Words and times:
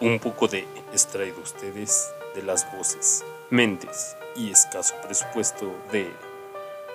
Un 0.00 0.18
poco 0.18 0.48
de 0.48 0.60
extraído 0.92 1.42
ustedes 1.42 2.10
de 2.34 2.42
las 2.42 2.72
voces, 2.74 3.22
mentes 3.50 4.16
y 4.34 4.50
escaso 4.50 4.94
presupuesto 5.02 5.76
de 5.92 6.10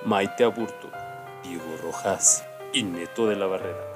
Maite 0.03 0.43
Aburto, 0.43 0.89
Diego 1.43 1.77
Rojas 1.83 2.43
y 2.73 2.81
Neto 2.81 3.27
de 3.27 3.35
la 3.35 3.45
Barrera. 3.45 3.93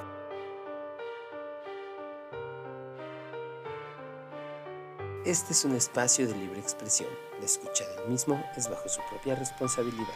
Este 5.24 5.54
es 5.54 5.64
un 5.64 5.74
espacio 5.74 6.28
de 6.28 6.36
libre 6.36 6.60
expresión. 6.60 7.10
La 7.40 7.46
escucha 7.46 7.84
del 7.96 8.08
mismo 8.08 8.40
es 8.56 8.70
bajo 8.70 8.88
su 8.88 9.00
propia 9.10 9.34
responsabilidad. 9.34 10.14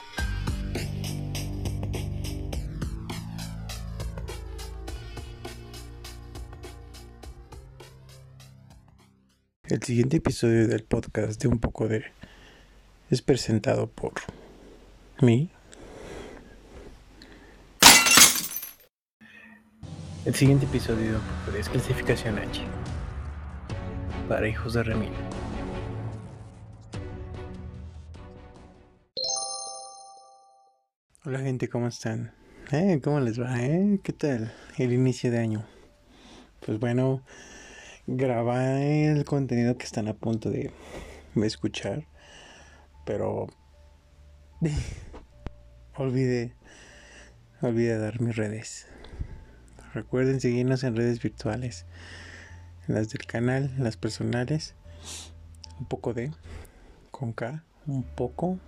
El 9.75 9.83
siguiente 9.83 10.19
episodio 10.19 10.69
del 10.69 10.85
podcast 10.85 11.43
de 11.43 11.49
Un 11.49 11.59
poco 11.59 11.89
de 11.89 12.05
es 13.11 13.23
presentado 13.23 13.89
por 13.89 14.13
mí. 15.21 15.50
El 20.25 20.33
siguiente 20.37 20.67
episodio 20.67 21.11
de 21.11 21.17
Un 21.17 21.23
poco 21.23 21.50
de 21.50 21.59
es 21.59 21.69
clasificación 21.69 22.39
H 22.39 22.63
para 24.29 24.47
hijos 24.47 24.75
de 24.75 24.85
Remil. 24.85 25.11
Hola 31.25 31.41
gente, 31.41 31.69
¿cómo 31.69 31.89
están? 31.89 32.33
¿Eh? 32.70 33.00
¿Cómo 33.03 33.19
les 33.19 33.41
va? 33.41 33.61
Eh? 33.61 33.98
¿Qué 34.05 34.12
tal 34.12 34.55
el 34.78 34.92
inicio 34.92 35.33
de 35.33 35.38
año? 35.41 35.66
Pues 36.64 36.78
bueno, 36.78 37.25
grabar 38.06 38.77
el 38.83 39.24
contenido 39.24 39.77
que 39.78 39.84
están 39.84 40.08
a 40.08 40.14
punto 40.14 40.50
de 40.50 40.70
escuchar, 41.36 42.06
pero 43.06 43.47
olvidé, 45.97 46.55
olvidé 47.62 47.98
dar 47.98 48.20
mis 48.20 48.36
redes. 48.36 48.86
Recuerden 49.94 50.41
seguirnos 50.41 50.84
en 50.84 50.97
redes 50.97 51.22
virtuales, 51.22 51.86
las 52.86 53.10
del 53.10 53.27
canal, 53.27 53.72
las 53.78 53.97
personales, 53.97 54.75
un 55.78 55.86
poco 55.86 56.12
de, 56.12 56.30
con 57.10 57.32
K, 57.32 57.64
un 57.86 58.02
poco, 58.02 58.58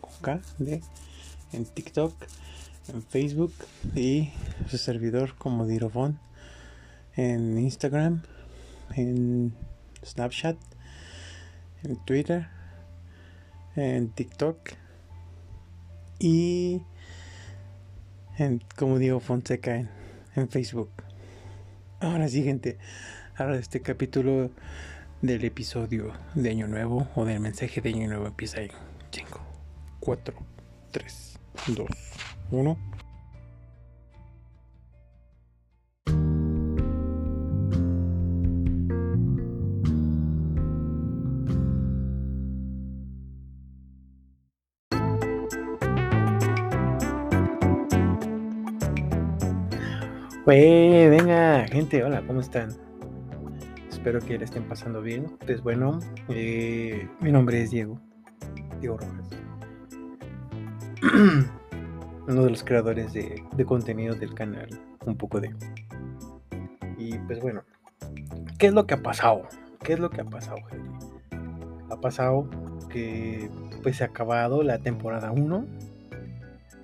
con 0.00 0.12
K, 0.20 0.40
de, 0.58 0.82
en 1.52 1.64
TikTok, 1.64 2.14
en 2.88 3.02
Facebook 3.02 3.54
y 3.94 4.30
su 4.68 4.78
servidor 4.78 5.34
como 5.36 5.66
Dirofón 5.66 6.20
en 7.16 7.58
Instagram 7.58 8.22
en 8.94 9.54
Snapchat, 10.04 10.56
en 11.82 11.96
Twitter, 12.04 12.48
en 13.74 14.10
TikTok 14.10 14.58
y 16.18 16.82
en, 18.38 18.62
como 18.76 18.98
digo, 18.98 19.20
Fonseca 19.20 19.76
en, 19.76 19.88
en 20.34 20.48
Facebook. 20.48 20.90
Ahora 22.00 22.28
sí, 22.28 22.42
gente, 22.42 22.78
ahora 23.36 23.56
este 23.56 23.80
capítulo 23.80 24.50
del 25.22 25.44
episodio 25.44 26.12
de 26.34 26.50
Año 26.50 26.68
Nuevo 26.68 27.08
o 27.14 27.24
del 27.24 27.40
mensaje 27.40 27.80
de 27.80 27.88
Año 27.88 28.08
Nuevo 28.08 28.26
empieza 28.26 28.60
en 28.60 28.70
5, 29.10 29.40
4, 30.00 30.34
3, 30.92 31.38
2, 31.68 31.88
1. 32.50 32.95
Pues 50.46 51.10
venga, 51.10 51.66
gente, 51.66 52.04
hola, 52.04 52.22
¿cómo 52.24 52.38
están? 52.38 52.68
Espero 53.90 54.20
que 54.20 54.38
le 54.38 54.44
estén 54.44 54.62
pasando 54.62 55.02
bien. 55.02 55.36
Pues 55.44 55.60
bueno, 55.60 55.98
eh, 56.28 57.08
mi 57.18 57.32
nombre 57.32 57.60
es 57.60 57.72
Diego, 57.72 58.00
Diego 58.80 58.96
Rojas. 58.96 59.28
Uno 62.28 62.44
de 62.44 62.50
los 62.50 62.62
creadores 62.62 63.12
de, 63.12 63.42
de 63.56 63.64
contenido 63.64 64.14
del 64.14 64.34
canal, 64.34 64.68
un 65.04 65.16
poco 65.16 65.40
de... 65.40 65.52
Y 66.96 67.18
pues 67.26 67.40
bueno, 67.40 67.64
¿qué 68.56 68.68
es 68.68 68.72
lo 68.72 68.86
que 68.86 68.94
ha 68.94 69.02
pasado? 69.02 69.48
¿Qué 69.82 69.94
es 69.94 69.98
lo 69.98 70.10
que 70.10 70.20
ha 70.20 70.26
pasado, 70.26 70.58
gente? 70.70 71.06
Ha 71.90 72.00
pasado 72.00 72.48
que 72.88 73.50
pues 73.82 73.96
se 73.96 74.04
ha 74.04 74.06
acabado 74.06 74.62
la 74.62 74.78
temporada 74.78 75.32
1 75.32 75.66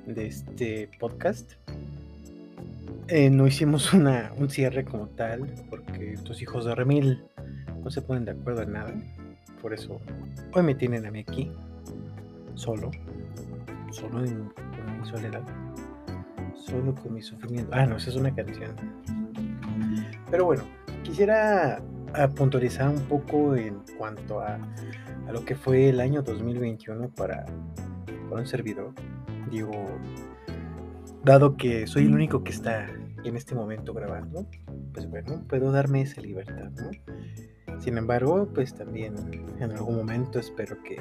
de 0.09 0.27
este 0.27 0.91
podcast 0.99 1.62
eh, 3.12 3.28
no 3.28 3.47
hicimos 3.47 3.93
una, 3.95 4.33
un 4.39 4.49
cierre 4.49 4.87
como 4.87 5.06
tal, 5.09 5.53
porque 5.69 6.15
estos 6.15 6.41
hijos 6.41 6.65
de 6.65 6.75
Remil 6.75 7.23
no 7.84 7.91
se 7.91 8.00
ponen 8.00 8.25
de 8.25 8.31
acuerdo 8.31 8.62
en 8.62 8.73
nada. 8.73 8.95
Por 9.61 9.75
eso 9.75 10.00
hoy 10.55 10.62
me 10.62 10.75
tienen 10.75 11.05
a 11.05 11.11
mí 11.11 11.21
aquí, 11.21 11.53
solo, 12.55 12.91
solo 13.91 14.25
en, 14.25 14.49
con 14.55 15.00
mi 15.00 15.06
soledad, 15.06 15.43
solo 16.55 16.95
con 16.95 17.12
mi 17.12 17.23
sufrimiento. 17.23 17.71
Ah, 17.75 17.84
no, 17.84 17.99
esa 17.99 18.09
es 18.09 18.17
una 18.17 18.34
canción. 18.34 18.75
Pero 20.31 20.47
bueno, 20.47 20.65
quisiera 21.03 21.83
puntualizar 22.34 22.89
un 22.89 23.03
poco 23.03 23.55
en 23.56 23.83
cuanto 23.99 24.41
a, 24.41 24.59
a 25.29 25.33
lo 25.33 25.44
que 25.44 25.55
fue 25.55 25.91
el 25.91 26.00
año 26.00 26.23
2021 26.23 27.11
para, 27.11 27.44
para 28.31 28.41
un 28.41 28.47
servidor. 28.47 28.94
Digo, 29.50 29.71
dado 31.23 31.59
que 31.59 31.87
soy 31.87 32.06
el 32.06 32.15
único 32.15 32.43
que 32.43 32.53
está 32.53 32.89
en 33.28 33.37
este 33.37 33.55
momento 33.55 33.93
grabando, 33.94 34.47
pues 34.93 35.09
bueno, 35.09 35.44
puedo 35.49 35.72
darme 35.72 36.03
esa 36.03 36.21
libertad, 36.21 36.71
¿no? 36.71 37.81
Sin 37.81 37.99
embargo, 37.99 38.49
pues 38.55 38.75
también 38.75 39.15
en 39.59 39.72
algún 39.72 39.97
momento 39.97 40.38
espero 40.38 40.77
que, 40.83 41.00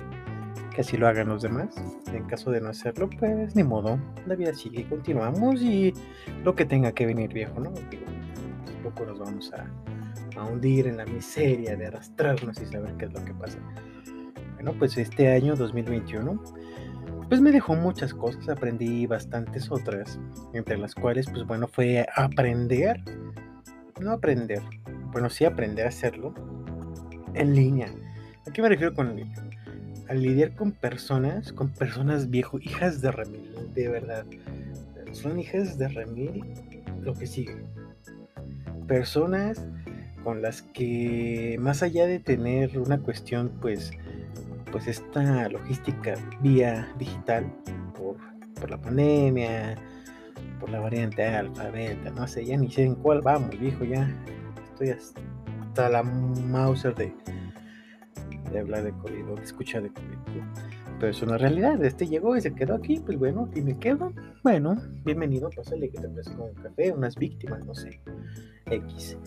que 0.74 0.82
así 0.82 0.98
lo 0.98 1.08
hagan 1.08 1.28
los 1.28 1.42
demás. 1.42 1.76
En 2.14 2.26
caso 2.26 2.52
de 2.52 2.62
no 2.62 2.70
hacerlo, 2.70 3.10
pues 3.20 3.56
ni 3.56 3.64
modo, 3.64 4.00
la 4.26 4.36
vida 4.36 4.54
sigue, 4.54 4.88
continuamos 4.88 5.62
y 5.62 5.94
lo 6.44 6.56
que 6.56 6.66
tenga 6.66 6.92
que 6.92 7.06
venir 7.06 7.34
viejo, 7.34 7.60
¿no? 7.60 7.72
Tampoco 8.66 9.06
nos 9.06 9.20
vamos 9.20 9.52
a, 9.54 9.68
a 10.40 10.44
hundir 10.46 10.88
en 10.88 10.98
la 10.98 11.06
miseria 11.06 11.76
de 11.76 11.88
arrastrarnos 11.88 12.60
y 12.62 12.66
saber 12.66 12.96
qué 12.98 13.06
es 13.06 13.14
lo 13.14 13.24
que 13.24 13.34
pasa. 13.34 13.60
Bueno, 14.56 14.74
pues 14.78 14.98
este 14.98 15.32
año 15.32 15.56
2021 15.56 16.42
pues 17.32 17.40
me 17.40 17.54
dejó 17.54 17.76
muchas 17.76 18.14
cosas, 18.14 18.50
aprendí 18.50 19.08
bastantes 19.08 19.72
otras, 19.72 20.20
entre 20.52 20.78
las 20.78 20.94
cuales, 20.94 21.28
pues 21.30 21.48
bueno, 21.48 21.66
fue 21.66 22.06
aprender, 22.14 23.02
no 24.02 24.12
aprender, 24.12 24.60
bueno, 25.14 25.30
sí 25.30 25.46
aprender 25.46 25.86
a 25.86 25.88
hacerlo 25.88 26.34
en 27.34 27.56
línea. 27.56 27.88
¿A 28.46 28.52
qué 28.52 28.62
me 28.62 28.68
refiero 28.68 28.94
con 28.94 29.16
línea? 29.16 29.50
A 30.10 30.14
lidiar 30.14 30.54
con 30.56 30.74
personas, 30.74 31.54
con 31.54 31.70
personas 31.70 32.30
viejo, 32.30 32.60
hijas 32.60 33.00
de 33.00 33.12
Remil, 33.14 33.56
de 33.76 33.88
verdad. 33.88 34.26
Son 35.14 35.40
hijas 35.40 35.78
de 35.78 35.88
Remil 35.88 36.44
lo 37.02 37.14
que 37.14 37.28
sigue. 37.28 37.64
Personas 38.90 39.66
con 40.26 40.42
las 40.42 40.64
que, 40.64 41.56
más 41.62 41.82
allá 41.82 42.08
de 42.08 42.20
tener 42.20 42.78
una 42.78 43.00
cuestión, 43.00 43.54
pues, 43.62 43.94
pues 44.72 44.88
esta 44.88 45.50
logística 45.50 46.16
vía 46.42 46.88
digital 46.98 47.46
por, 47.96 48.70
la 48.70 48.78
pandemia, 48.78 49.76
por 50.60 50.70
la 50.70 50.80
variante 50.80 51.26
alfa, 51.26 51.70
beta, 51.70 52.10
no 52.12 52.28
sé, 52.28 52.46
ya 52.46 52.58
ni 52.58 52.70
sé 52.70 52.84
en 52.84 52.96
cuál 52.96 53.22
vamos, 53.22 53.60
viejo, 53.60 53.84
ya 53.84 54.10
estoy 54.72 54.90
hasta 54.90 55.90
la 55.90 56.04
Mauser 56.04 56.96
de, 56.96 57.14
de 58.52 58.60
hablar 58.60 58.84
de 58.84 58.92
COVID 58.94 59.32
o 59.32 59.36
de 59.36 59.44
escuchar 59.44 59.84
de 59.84 59.90
COVID. 59.90 60.18
Pero 61.00 61.12
es 61.12 61.22
una 61.24 61.38
realidad, 61.38 61.84
este 61.84 62.08
llegó 62.08 62.38
y 62.38 62.42
se 62.42 62.54
quedó 62.54 62.76
aquí, 62.76 63.00
pues 63.04 63.18
bueno, 63.18 63.50
y 63.56 63.62
me 63.62 63.78
quedo, 63.80 64.14
bueno, 64.44 64.80
bienvenido, 65.04 65.50
pásale 65.50 65.90
que 65.90 66.00
te 66.00 66.08
ofrezco 66.08 66.44
un 66.44 66.54
café, 66.54 66.92
unas 66.92 67.16
víctimas, 67.16 67.66
no 67.66 67.74
sé, 67.74 68.00
X. 68.68 69.18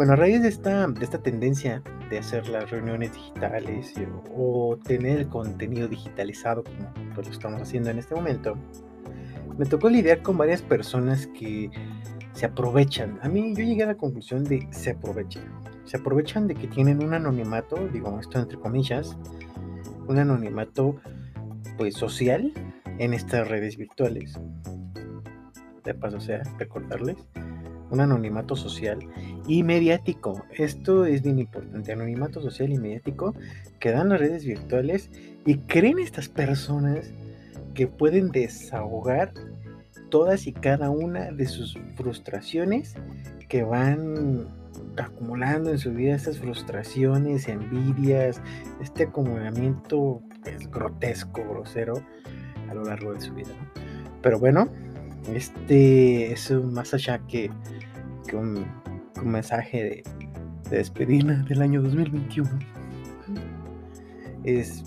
Bueno, 0.00 0.14
a 0.14 0.16
raíz 0.16 0.40
de 0.40 0.48
esta, 0.48 0.86
de 0.86 1.04
esta 1.04 1.18
tendencia 1.18 1.82
de 2.08 2.16
hacer 2.16 2.48
las 2.48 2.70
reuniones 2.70 3.12
digitales 3.12 3.92
o, 4.34 4.78
tener 4.82 5.18
el 5.18 5.28
contenido 5.28 5.88
digitalizado 5.88 6.64
como 6.64 6.90
pues, 7.14 7.26
lo 7.26 7.32
estamos 7.34 7.60
haciendo 7.60 7.90
en 7.90 7.98
este 7.98 8.14
momento, 8.14 8.56
me 9.58 9.66
tocó 9.66 9.90
lidiar 9.90 10.22
con 10.22 10.38
varias 10.38 10.62
personas 10.62 11.26
que 11.26 11.70
se 12.32 12.46
aprovechan. 12.46 13.18
A 13.20 13.28
mí 13.28 13.54
yo 13.54 13.62
llegué 13.62 13.82
a 13.82 13.88
la 13.88 13.94
conclusión 13.94 14.42
de 14.44 14.66
se 14.70 14.92
aprovechan. 14.92 15.44
Se 15.84 15.98
aprovechan 15.98 16.48
de 16.48 16.54
que 16.54 16.66
tienen 16.66 17.04
un 17.04 17.12
anonimato, 17.12 17.76
digo 17.88 18.18
esto 18.18 18.38
entre 18.38 18.56
comillas, 18.56 19.18
un 20.08 20.18
anonimato 20.18 20.96
pues 21.76 21.92
social 21.92 22.54
en 22.96 23.12
estas 23.12 23.46
redes 23.48 23.76
virtuales. 23.76 24.40
De 25.84 25.92
paso, 25.92 26.16
o 26.16 26.20
sea, 26.20 26.42
recordarles 26.58 27.18
un 27.90 28.00
anonimato 28.00 28.56
social 28.56 28.98
y 29.46 29.62
mediático. 29.62 30.44
Esto 30.56 31.04
es 31.04 31.22
bien 31.22 31.38
importante, 31.38 31.92
anonimato 31.92 32.40
social 32.40 32.72
y 32.72 32.78
mediático 32.78 33.34
que 33.78 33.90
dan 33.90 34.10
las 34.10 34.20
redes 34.20 34.44
virtuales 34.44 35.10
y 35.46 35.58
creen 35.58 35.98
estas 35.98 36.28
personas 36.28 37.12
que 37.74 37.86
pueden 37.86 38.30
desahogar 38.30 39.32
todas 40.10 40.46
y 40.46 40.52
cada 40.52 40.90
una 40.90 41.30
de 41.30 41.46
sus 41.46 41.78
frustraciones 41.96 42.94
que 43.48 43.62
van 43.62 44.48
acumulando 44.96 45.70
en 45.70 45.78
su 45.78 45.92
vida 45.92 46.14
estas 46.14 46.38
frustraciones, 46.38 47.48
envidias, 47.48 48.40
este 48.80 49.04
acumulamiento 49.04 50.20
es 50.44 50.70
grotesco, 50.70 51.42
grosero 51.48 51.94
a 52.68 52.74
lo 52.74 52.84
largo 52.84 53.14
de 53.14 53.20
su 53.20 53.34
vida. 53.34 53.50
Pero 54.22 54.38
bueno, 54.38 54.68
este 55.34 56.32
es 56.32 56.50
más 56.50 56.94
allá 56.94 57.20
que, 57.26 57.50
un, 58.36 58.66
mensaje 59.22 59.82
de, 59.82 60.02
de 60.70 60.76
despedida 60.78 61.34
del 61.48 61.62
año 61.62 61.82
2021. 61.82 62.48
Es 64.44 64.84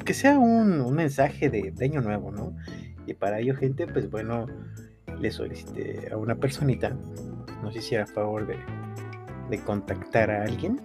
que 0.00 0.14
sea 0.14 0.38
un, 0.38 0.92
mensaje 0.94 1.50
de, 1.50 1.72
año 1.84 2.00
nuevo, 2.00 2.30
¿no? 2.30 2.56
Y 3.06 3.14
para 3.14 3.40
ello, 3.40 3.54
gente, 3.54 3.86
pues 3.86 4.10
bueno, 4.10 4.46
le 5.20 5.30
solicité 5.30 6.08
a 6.10 6.16
una 6.16 6.36
personita, 6.36 6.96
no 7.62 7.70
sé 7.72 7.80
si 7.80 7.94
era 7.94 8.04
a 8.04 8.06
favor 8.06 8.46
de, 8.46 8.56
de 9.50 9.58
contactar 9.58 10.30
a 10.30 10.44
alguien 10.44 10.80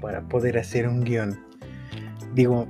para 0.00 0.22
poder 0.28 0.58
hacer 0.58 0.86
un 0.86 1.02
guion. 1.02 1.38
Digo, 2.34 2.68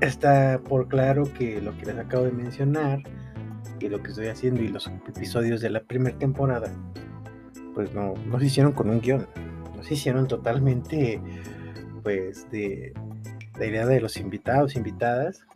está 0.00 0.60
por 0.68 0.88
claro 0.88 1.24
que 1.32 1.60
lo 1.60 1.76
que 1.78 1.86
les 1.86 1.98
acabo 1.98 2.24
de 2.24 2.32
mencionar 2.32 3.02
y 3.78 3.88
lo 3.88 4.02
que 4.02 4.10
estoy 4.10 4.26
haciendo 4.26 4.62
y 4.62 4.68
los 4.68 4.86
episodios 5.08 5.62
de 5.62 5.70
la 5.70 5.82
primera 5.82 6.18
temporada, 6.18 6.70
pues 7.80 7.94
no, 7.94 8.12
no 8.26 8.38
se 8.38 8.44
hicieron 8.44 8.72
con 8.72 8.90
un 8.90 9.00
guion, 9.00 9.26
no 9.74 9.82
se 9.82 9.94
hicieron 9.94 10.28
totalmente, 10.28 11.18
pues, 12.02 12.46
de 12.50 12.92
la 13.58 13.64
idea 13.64 13.86
de 13.86 14.02
los 14.02 14.18
invitados, 14.18 14.76
invitadas, 14.76 15.46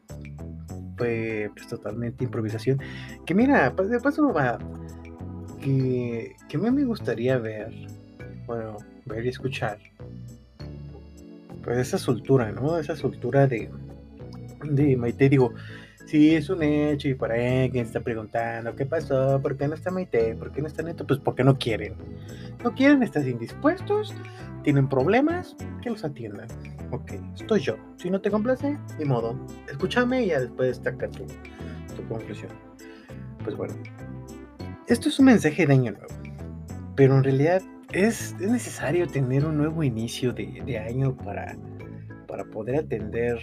fue 0.96 1.50
pues 1.54 1.68
totalmente 1.68 2.24
improvisación. 2.24 2.80
Que 3.26 3.34
mira, 3.34 3.74
pues 3.76 3.90
de 3.90 4.00
paso 4.00 4.32
va, 4.32 4.58
que, 5.60 6.34
que 6.48 6.56
a 6.56 6.60
mí 6.60 6.70
me 6.70 6.84
gustaría 6.84 7.36
ver, 7.36 7.70
bueno, 8.46 8.78
ver 9.04 9.26
y 9.26 9.28
escuchar, 9.28 9.76
pues 11.62 11.76
esa 11.76 11.98
soltura, 11.98 12.52
¿no? 12.52 12.78
Esa 12.78 12.96
soltura 12.96 13.46
de, 13.46 13.68
de 14.64 14.96
Maite, 14.96 15.28
digo, 15.28 15.52
Sí, 16.06 16.34
es 16.34 16.50
un 16.50 16.62
hecho 16.62 17.08
y 17.08 17.14
por 17.14 17.32
ahí 17.32 17.70
quien 17.70 17.86
está 17.86 18.00
preguntando 18.00 18.76
qué 18.76 18.84
pasó, 18.84 19.40
por 19.40 19.56
qué 19.56 19.66
no 19.66 19.74
está 19.74 19.90
Maite, 19.90 20.34
por 20.34 20.52
qué 20.52 20.60
no 20.60 20.66
está 20.66 20.82
Neto, 20.82 21.06
pues 21.06 21.18
porque 21.18 21.42
no 21.42 21.58
quieren. 21.58 21.94
No 22.62 22.74
quieren, 22.74 23.02
están 23.02 23.28
indispuestos, 23.28 24.14
tienen 24.62 24.88
problemas, 24.88 25.56
que 25.82 25.90
los 25.90 26.04
atiendan. 26.04 26.48
Ok, 26.90 27.12
estoy 27.34 27.60
yo. 27.60 27.76
Si 27.96 28.10
no 28.10 28.20
te 28.20 28.30
complace, 28.30 28.78
ni 28.98 29.04
modo. 29.06 29.38
Escúchame 29.70 30.24
y 30.24 30.26
ya 30.28 30.40
después 30.40 30.68
destaca 30.68 31.08
tu, 31.08 31.24
tu 31.96 32.08
conclusión. 32.08 32.52
Pues 33.42 33.56
bueno, 33.56 33.74
esto 34.86 35.08
es 35.08 35.18
un 35.18 35.26
mensaje 35.26 35.66
de 35.66 35.72
año 35.72 35.92
nuevo, 35.92 36.14
pero 36.96 37.16
en 37.16 37.24
realidad 37.24 37.62
es, 37.92 38.34
es 38.40 38.50
necesario 38.50 39.06
tener 39.06 39.46
un 39.46 39.56
nuevo 39.56 39.82
inicio 39.82 40.32
de, 40.32 40.62
de 40.66 40.78
año 40.78 41.16
para, 41.16 41.56
para 42.26 42.44
poder 42.44 42.76
atender 42.76 43.38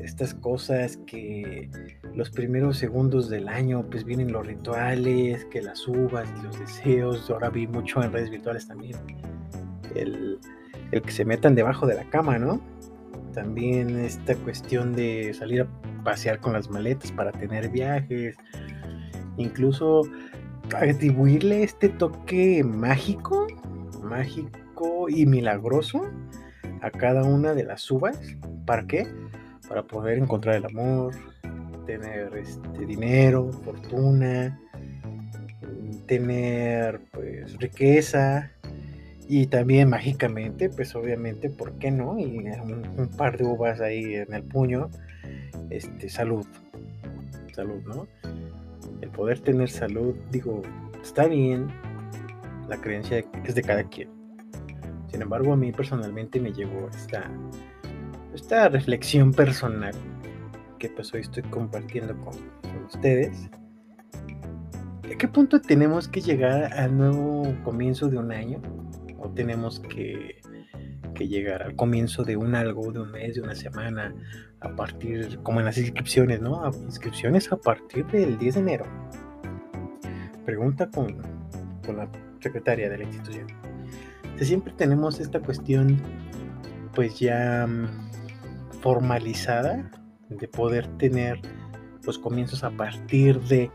estas 0.00 0.34
cosas 0.34 0.98
que 1.06 1.68
los 2.14 2.30
primeros 2.30 2.76
segundos 2.78 3.28
del 3.28 3.48
año 3.48 3.84
pues 3.90 4.04
vienen 4.04 4.32
los 4.32 4.46
rituales, 4.46 5.44
que 5.46 5.62
las 5.62 5.86
uvas 5.86 6.28
y 6.38 6.42
los 6.42 6.58
deseos, 6.58 7.30
ahora 7.30 7.50
vi 7.50 7.66
mucho 7.66 8.02
en 8.02 8.12
redes 8.12 8.30
virtuales 8.30 8.66
también, 8.66 8.96
el, 9.94 10.38
que 10.90 11.10
se 11.10 11.24
metan 11.24 11.54
debajo 11.54 11.86
de 11.86 11.94
la 11.94 12.04
cama, 12.10 12.38
¿no? 12.38 12.60
También 13.34 13.98
esta 14.00 14.34
cuestión 14.36 14.94
de 14.94 15.32
salir 15.34 15.62
a 15.62 15.68
pasear 16.02 16.40
con 16.40 16.54
las 16.54 16.70
maletas 16.70 17.12
para 17.12 17.30
tener 17.30 17.68
viajes, 17.68 18.36
incluso 19.36 20.02
atribuirle 20.74 21.62
este 21.62 21.88
toque 21.88 22.64
mágico, 22.64 23.46
mágico 24.02 25.08
y 25.08 25.26
milagroso 25.26 26.02
a 26.80 26.90
cada 26.90 27.24
una 27.24 27.54
de 27.54 27.64
las 27.64 27.90
uvas. 27.90 28.18
¿Para 28.66 28.86
qué? 28.86 29.06
para 29.68 29.82
poder 29.82 30.18
encontrar 30.18 30.56
el 30.56 30.64
amor, 30.64 31.14
tener 31.88 32.36
este 32.36 32.84
dinero, 32.84 33.50
fortuna, 33.64 34.60
tener 36.06 37.00
pues 37.12 37.56
riqueza 37.56 38.50
y 39.26 39.46
también 39.46 39.88
mágicamente, 39.88 40.68
pues 40.68 40.94
obviamente, 40.94 41.48
¿por 41.48 41.78
qué 41.78 41.90
no? 41.90 42.18
Y 42.18 42.44
un, 42.46 43.08
par 43.16 43.38
de 43.38 43.44
uvas 43.44 43.80
ahí 43.80 44.16
en 44.16 44.34
el 44.34 44.42
puño, 44.42 44.90
este, 45.70 46.10
salud, 46.10 46.46
salud, 47.54 47.80
¿no? 47.86 48.06
El 49.00 49.08
poder 49.08 49.40
tener 49.40 49.70
salud, 49.70 50.14
digo, 50.30 50.60
está 51.02 51.26
bien, 51.26 51.68
la 52.68 52.76
creencia 52.76 53.24
es 53.46 53.54
de 53.54 53.62
cada 53.62 53.84
quien. 53.84 54.10
Sin 55.10 55.22
embargo, 55.22 55.54
a 55.54 55.56
mí 55.56 55.72
personalmente 55.72 56.38
me 56.38 56.52
llegó 56.52 56.90
esta, 56.90 57.30
esta 58.34 58.68
reflexión 58.68 59.32
personal 59.32 59.94
que 60.78 60.88
pues 60.88 61.12
hoy 61.12 61.20
estoy 61.20 61.42
compartiendo 61.44 62.16
con, 62.20 62.34
ustedes. 62.86 63.50
¿A 65.04 65.18
qué 65.18 65.28
punto 65.28 65.60
tenemos 65.60 66.08
que 66.08 66.20
llegar 66.20 66.72
al 66.72 66.96
nuevo 66.96 67.54
comienzo 67.64 68.08
de 68.08 68.18
un 68.18 68.32
año? 68.32 68.60
¿O 69.18 69.28
tenemos 69.30 69.80
que, 69.80 70.40
que 71.14 71.28
llegar 71.28 71.62
al 71.62 71.74
comienzo 71.76 72.24
de 72.24 72.36
un 72.36 72.54
algo, 72.54 72.92
de 72.92 73.00
un 73.00 73.10
mes, 73.10 73.34
de 73.34 73.40
una 73.42 73.54
semana, 73.54 74.14
a 74.60 74.74
partir, 74.74 75.40
como 75.42 75.60
en 75.60 75.66
las 75.66 75.76
inscripciones, 75.76 76.40
¿no? 76.40 76.70
Inscripciones 76.84 77.50
a 77.52 77.56
partir 77.56 78.06
del 78.06 78.38
10 78.38 78.54
de 78.54 78.60
enero. 78.60 78.84
Pregunta 80.46 80.88
con, 80.88 81.18
con 81.84 81.96
la 81.96 82.08
secretaria 82.40 82.88
de 82.88 82.98
la 82.98 83.04
institución. 83.04 83.46
siempre 84.40 84.72
tenemos 84.76 85.20
esta 85.20 85.40
cuestión, 85.40 86.00
pues 86.94 87.18
ya 87.18 87.66
mm, 87.66 88.80
formalizada 88.80 89.90
de 90.28 90.48
poder 90.48 90.86
tener 90.98 91.40
los 92.04 92.18
comienzos 92.18 92.64
a 92.64 92.70
partir 92.70 93.40
de 93.42 93.70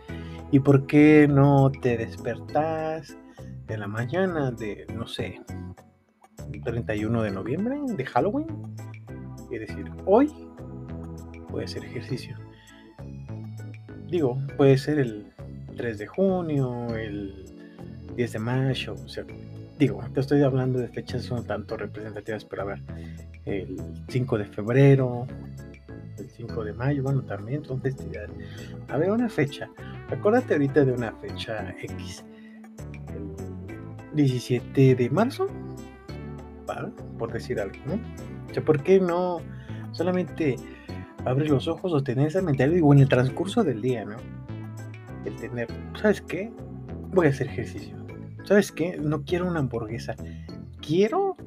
¿y 0.52 0.60
por 0.60 0.88
qué 0.88 1.28
no 1.28 1.72
te 1.72 1.98
despertás 1.98 3.18
en 3.68 3.80
la 3.80 3.88
mañana 3.88 4.52
de, 4.52 4.86
no 4.94 5.08
sé, 5.08 5.42
31 6.64 7.24
de 7.24 7.32
noviembre, 7.32 7.80
de 7.86 8.06
Halloween? 8.06 8.48
Y 9.50 9.58
decir, 9.58 9.92
hoy 10.06 10.32
a 11.62 11.66
hacer 11.66 11.86
ejercicio. 11.86 12.38
Digo, 14.10 14.38
puede 14.58 14.78
ser 14.78 15.00
el 15.00 15.26
3 15.76 15.98
de 15.98 16.08
junio, 16.08 16.96
el 16.96 17.46
10 18.16 18.32
de 18.34 18.40
mayo, 18.40 18.94
o 18.94 19.08
sea, 19.08 19.26
digo, 19.80 20.02
te 20.14 20.20
estoy 20.20 20.44
hablando 20.44 20.80
de 20.80 20.88
fechas 20.88 21.30
un 21.32 21.46
tanto 21.46 21.78
representativas, 21.78 22.46
pero 22.46 22.62
a 22.64 22.66
ver, 22.66 22.82
el 23.46 23.78
5 24.08 24.38
de 24.38 24.46
febrero, 24.46 25.28
el 26.18 26.30
5 26.30 26.64
de 26.64 26.74
mayo, 26.74 27.04
bueno, 27.04 27.22
también 27.24 27.64
son 27.66 27.82
festividades. 27.82 28.32
A 28.88 28.98
ver, 28.98 29.12
una 29.12 29.30
fecha. 29.30 29.70
Acuérdate 30.10 30.54
ahorita 30.54 30.86
de 30.86 30.94
una 30.94 31.12
fecha 31.14 31.76
X. 31.82 32.24
El 34.12 34.16
17 34.16 34.96
de 34.96 35.10
marzo, 35.10 35.48
por 37.18 37.32
decir 37.32 37.60
algo, 37.60 37.78
¿no? 37.86 37.94
O 38.50 38.54
sea, 38.54 38.64
¿por 38.64 38.84
qué 38.84 39.00
no 39.00 39.42
solamente 39.92 40.56
abrir 41.26 41.50
los 41.50 41.68
ojos 41.68 41.94
o 41.94 42.04
tener 42.04 42.28
esa 42.28 42.42
mentalidad, 42.42 42.76
digo, 42.76 42.94
en 42.94 43.00
el 43.00 43.10
transcurso 43.10 43.64
del 43.64 43.82
día, 43.82 44.06
¿no? 44.06 44.18
El 45.26 45.36
tener, 45.38 45.68
¿sabes 46.00 46.22
qué? 46.22 46.52
Voy 47.12 47.28
a 47.28 47.30
hacer 47.30 47.48
ejercicio. 47.48 47.96
¿Sabes 48.44 48.72
qué? 48.72 48.98
No 48.98 49.24
quiero 49.24 49.48
una 49.48 49.60
hamburguesa. 49.60 50.16
Quiero 50.82 51.38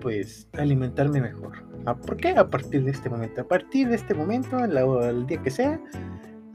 pues 0.00 0.48
alimentarme 0.54 1.20
mejor. 1.20 1.67
Ah, 1.88 1.94
¿Por 1.94 2.18
qué? 2.18 2.28
A 2.36 2.50
partir 2.50 2.84
de 2.84 2.90
este 2.90 3.08
momento. 3.08 3.40
A 3.40 3.44
partir 3.44 3.88
de 3.88 3.94
este 3.94 4.12
momento, 4.12 4.62
el 4.62 5.26
día 5.26 5.42
que 5.42 5.50
sea, 5.50 5.80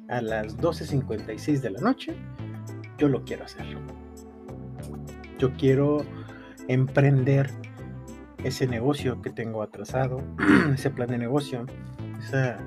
a 0.07 0.21
las 0.21 0.55
12.56 0.59 1.59
de 1.59 1.71
la 1.71 1.79
noche, 1.79 2.13
yo 2.99 3.07
lo 3.07 3.23
quiero 3.23 3.43
hacer. 3.43 3.65
Yo 5.39 5.51
quiero 5.53 6.05
emprender 6.67 7.49
ese 8.43 8.67
negocio 8.67 9.23
que 9.23 9.31
tengo 9.31 9.63
atrasado, 9.63 10.21
ese 10.75 10.91
plan 10.91 11.09
de 11.09 11.17
negocio, 11.17 11.65
esa, 12.19 12.59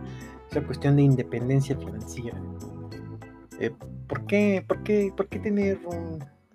cuestión 0.66 0.96
de 0.96 1.02
independencia 1.02 1.76
financiera. 1.76 2.42
Eh, 3.60 3.70
¿por, 4.08 4.26
qué, 4.26 4.64
por, 4.66 4.82
qué, 4.82 5.12
¿Por 5.16 5.28
qué 5.28 5.38
tener 5.38 5.78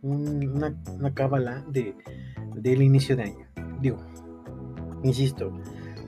una, 0.01 0.75
una 0.93 1.13
cábala 1.13 1.63
de, 1.69 1.95
del 2.55 2.81
inicio 2.81 3.15
de 3.15 3.23
año? 3.23 3.47
Digo, 3.79 3.97
insisto, 5.03 5.53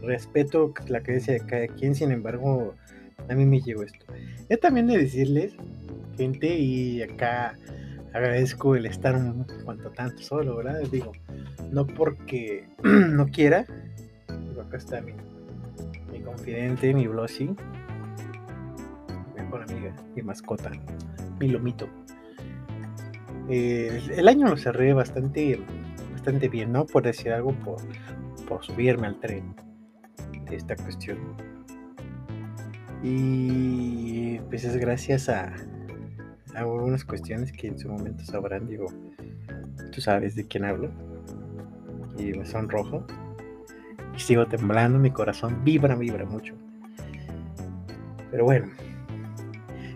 respeto 0.03 0.73
la 0.87 1.01
creencia 1.01 1.33
de 1.33 1.39
cada 1.41 1.67
quien, 1.67 1.95
sin 1.95 2.11
embargo, 2.11 2.75
a 3.29 3.35
mí 3.35 3.45
me 3.45 3.61
llegó 3.61 3.83
esto. 3.83 4.05
Es 4.49 4.59
también 4.59 4.87
de 4.87 4.97
decirles, 4.97 5.53
gente, 6.17 6.47
y 6.57 7.01
acá 7.01 7.57
agradezco 8.13 8.75
el 8.75 8.85
estar 8.85 9.15
un 9.15 9.45
cuanto 9.63 9.89
tanto 9.91 10.21
solo, 10.21 10.57
¿verdad? 10.57 10.81
Digo, 10.91 11.11
no 11.71 11.87
porque 11.87 12.67
no 12.83 13.27
quiera, 13.27 13.65
pero 14.27 14.61
acá 14.61 14.77
está 14.77 15.01
mi, 15.01 15.13
mi 16.11 16.21
confidente, 16.21 16.93
mi 16.93 17.07
Blossy, 17.07 17.45
mi 17.45 17.55
mejor 19.41 19.63
amiga, 19.63 19.95
mi 20.15 20.21
mascota, 20.21 20.71
mi 21.39 21.47
lomito. 21.47 21.87
El 23.49 24.27
año 24.27 24.47
lo 24.47 24.55
cerré 24.55 24.93
bastante, 24.93 25.59
bastante 26.13 26.47
bien, 26.47 26.71
¿no? 26.71 26.85
Por 26.85 27.03
decir 27.03 27.33
algo, 27.33 27.51
por, 27.51 27.77
por 28.47 28.63
subirme 28.63 29.07
al 29.07 29.19
tren 29.19 29.53
esta 30.55 30.75
cuestión. 30.75 31.17
Y 33.01 34.39
pues 34.49 34.63
es 34.63 34.77
gracias 34.77 35.29
a, 35.29 35.53
algunas 36.55 37.03
cuestiones 37.03 37.51
que 37.51 37.67
en 37.67 37.77
su 37.77 37.89
momento 37.89 38.23
sabrán, 38.23 38.67
digo, 38.67 38.87
tú 39.91 40.01
sabes 40.01 40.35
de 40.35 40.47
quién 40.47 40.65
hablo. 40.65 40.89
Y 42.17 42.31
me 42.37 42.45
sonrojo. 42.45 43.05
Y 44.15 44.19
sigo 44.19 44.45
temblando, 44.45 44.99
mi 44.99 45.11
corazón 45.11 45.63
vibra, 45.63 45.95
vibra 45.95 46.25
mucho. 46.25 46.53
Pero 48.31 48.45
bueno, 48.45 48.67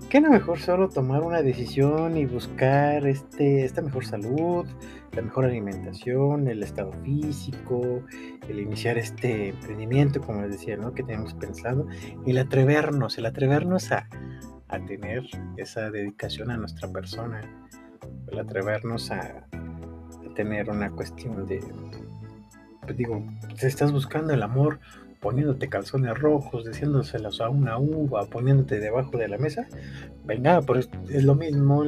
¿qué 0.10 0.22
no 0.22 0.30
mejor 0.30 0.60
solo 0.60 0.90
tomar 0.90 1.22
una 1.22 1.42
decisión 1.42 2.18
y 2.18 2.26
buscar 2.26 3.06
este, 3.08 3.66
esta 3.66 3.82
mejor 3.82 4.06
salud, 4.06 4.66
la 5.12 5.22
mejor 5.22 5.46
alimentación, 5.46 6.48
el 6.48 6.64
estado 6.64 6.94
físico, 7.04 8.04
el 8.48 8.60
iniciar 8.60 8.98
este 8.98 9.50
emprendimiento, 9.50 10.22
como 10.22 10.42
les 10.44 10.52
decía, 10.52 10.78
¿no? 10.78 10.94
Que 10.94 11.04
tenemos 11.04 11.34
pensado, 11.34 11.88
y 12.26 12.32
el 12.32 12.38
atrevernos, 12.38 13.18
el 13.18 13.26
atrevernos 13.26 13.92
a, 13.92 14.08
a 14.70 14.80
tener 14.86 15.24
esa 15.58 15.90
dedicación 15.92 16.52
a 16.52 16.58
nuestra 16.58 16.90
persona, 16.90 17.42
el 18.32 18.40
atrevernos 18.40 19.12
a, 19.12 19.46
tener 20.36 20.70
una 20.70 20.92
cuestión 20.92 21.48
de, 21.48 21.60
pues 22.82 22.96
digo, 22.96 23.26
si 23.56 23.66
estás 23.66 23.92
buscando 23.92 24.36
el 24.36 24.44
amor 24.44 24.80
poniéndote 25.28 25.68
calzones 25.68 26.18
rojos, 26.18 26.64
diciéndoselos 26.64 27.42
a 27.42 27.50
una 27.50 27.78
uva, 27.78 28.26
poniéndote 28.28 28.80
debajo 28.80 29.18
de 29.18 29.28
la 29.28 29.38
mesa, 29.38 29.68
venga, 30.24 30.62
pues 30.62 30.90
es 31.10 31.26
lo 31.26 31.36
mismo, 31.36 31.84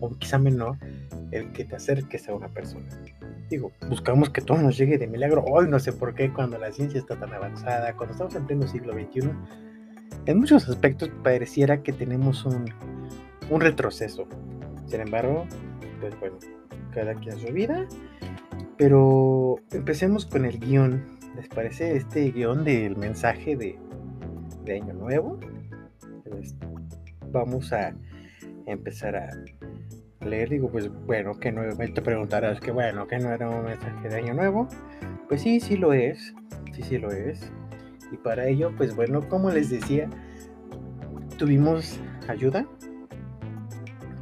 o 0.00 0.10
quizá 0.18 0.36
menor, 0.36 0.76
el 1.30 1.52
que 1.52 1.64
te 1.64 1.74
acerques 1.74 2.28
a 2.28 2.34
una 2.34 2.48
persona. 2.48 2.84
Digo, 3.48 3.72
buscamos 3.88 4.28
que 4.28 4.42
todo 4.42 4.58
nos 4.58 4.76
llegue 4.76 4.98
de 4.98 5.06
milagro. 5.06 5.42
Hoy 5.46 5.70
no 5.70 5.78
sé 5.78 5.94
por 5.94 6.14
qué, 6.14 6.30
cuando 6.30 6.58
la 6.58 6.70
ciencia 6.70 7.00
está 7.00 7.18
tan 7.18 7.32
avanzada, 7.32 7.96
cuando 7.96 8.12
estamos 8.12 8.34
en 8.34 8.46
pleno 8.46 8.66
siglo 8.66 8.92
XXI, 8.92 9.30
en 10.26 10.38
muchos 10.38 10.68
aspectos 10.68 11.08
pareciera 11.22 11.82
que 11.82 11.94
tenemos 11.94 12.44
un, 12.44 12.66
un 13.48 13.60
retroceso. 13.62 14.28
Sin 14.84 15.00
embargo, 15.00 15.46
pues 15.98 16.20
bueno, 16.20 16.36
cada 16.92 17.14
quien 17.14 17.38
su 17.38 17.50
vida. 17.54 17.88
Pero 18.76 19.56
empecemos 19.72 20.26
con 20.26 20.44
el 20.44 20.58
guion. 20.58 21.15
¿Les 21.36 21.48
parece 21.48 21.96
este 21.96 22.30
guion 22.30 22.64
del 22.64 22.96
mensaje 22.96 23.56
de, 23.56 23.78
Año 24.72 24.94
Nuevo? 24.94 25.38
Pues, 26.24 26.54
vamos 27.30 27.72
a 27.74 27.94
empezar 28.66 29.16
a 29.16 29.28
leer. 30.24 30.48
Digo, 30.48 30.70
pues 30.70 30.90
bueno, 31.04 31.38
que 31.38 31.52
no 31.52 31.62
te 31.76 32.02
preguntarás 32.02 32.58
que 32.58 32.72
bueno, 32.72 33.06
que 33.06 33.18
no 33.18 33.30
era 33.32 33.50
un 33.50 33.64
mensaje 33.64 34.08
de 34.08 34.16
Año 34.16 34.34
Nuevo. 34.34 34.66
Pues 35.28 35.42
sí, 35.42 35.60
sí 35.60 35.76
lo 35.76 35.92
es. 35.92 36.34
Sí, 36.72 36.82
sí 36.82 36.98
lo 36.98 37.12
es. 37.12 37.52
Y 38.10 38.16
para 38.16 38.46
ello, 38.46 38.72
pues 38.76 38.96
bueno, 38.96 39.28
como 39.28 39.50
les 39.50 39.68
decía, 39.68 40.08
tuvimos 41.36 42.00
ayuda. 42.28 42.66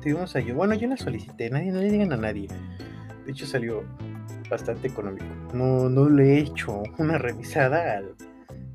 Tuvimos 0.02 0.34
ayuda. 0.34 0.56
Bueno, 0.56 0.74
yo 0.74 0.88
la 0.88 0.96
solicité, 0.96 1.48
nadie, 1.48 1.70
no 1.70 1.80
le 1.80 1.90
digan 1.90 2.12
a 2.12 2.16
nadie. 2.16 2.48
De 3.24 3.30
hecho, 3.30 3.46
salió 3.46 3.84
bastante 4.50 4.88
económico. 4.88 5.26
No, 5.54 5.88
no 5.88 6.08
le 6.08 6.34
he 6.34 6.38
hecho 6.40 6.82
una 6.98 7.16
revisada 7.16 7.98
al, 7.98 8.14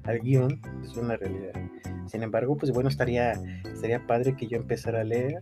al 0.05 0.19
guion, 0.19 0.61
es 0.83 0.95
una 0.95 1.17
realidad. 1.17 1.53
Sin 2.07 2.23
embargo, 2.23 2.57
pues 2.57 2.71
bueno, 2.71 2.89
estaría, 2.89 3.33
estaría 3.65 4.07
padre 4.07 4.35
que 4.35 4.47
yo 4.47 4.57
empezara 4.57 5.01
a 5.01 5.03
leer, 5.03 5.41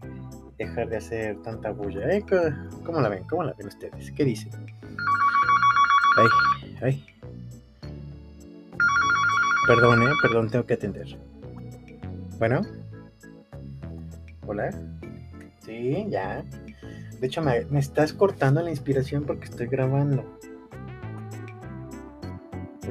dejar 0.58 0.89
de 0.89 0.98
hacer 0.98 1.41
tanta 1.44 1.72
bulla. 1.72 2.12
¿eh? 2.12 2.25
¿Cómo 2.84 3.00
la 3.00 3.10
ven? 3.10 3.24
¿Cómo 3.25 3.44
la 3.44 3.53
ven 3.53 3.67
ustedes? 3.67 4.12
¿Qué 4.12 4.25
dicen? 4.25 4.51
Ay, 6.17 6.27
ay. 6.82 7.06
Perdón, 9.67 10.03
¿eh? 10.03 10.12
Perdón, 10.22 10.50
tengo 10.50 10.65
que 10.65 10.74
atender. 10.74 11.17
Bueno. 12.39 12.62
Hola. 14.46 14.72
Sí, 15.65 16.06
ya. 16.10 16.44
De 17.20 17.27
hecho, 17.27 17.41
me, 17.41 17.65
estás 17.77 18.13
cortando 18.13 18.62
la 18.62 18.70
inspiración 18.70 19.25
porque 19.25 19.46
estoy 19.46 19.67
grabando. 19.67 20.37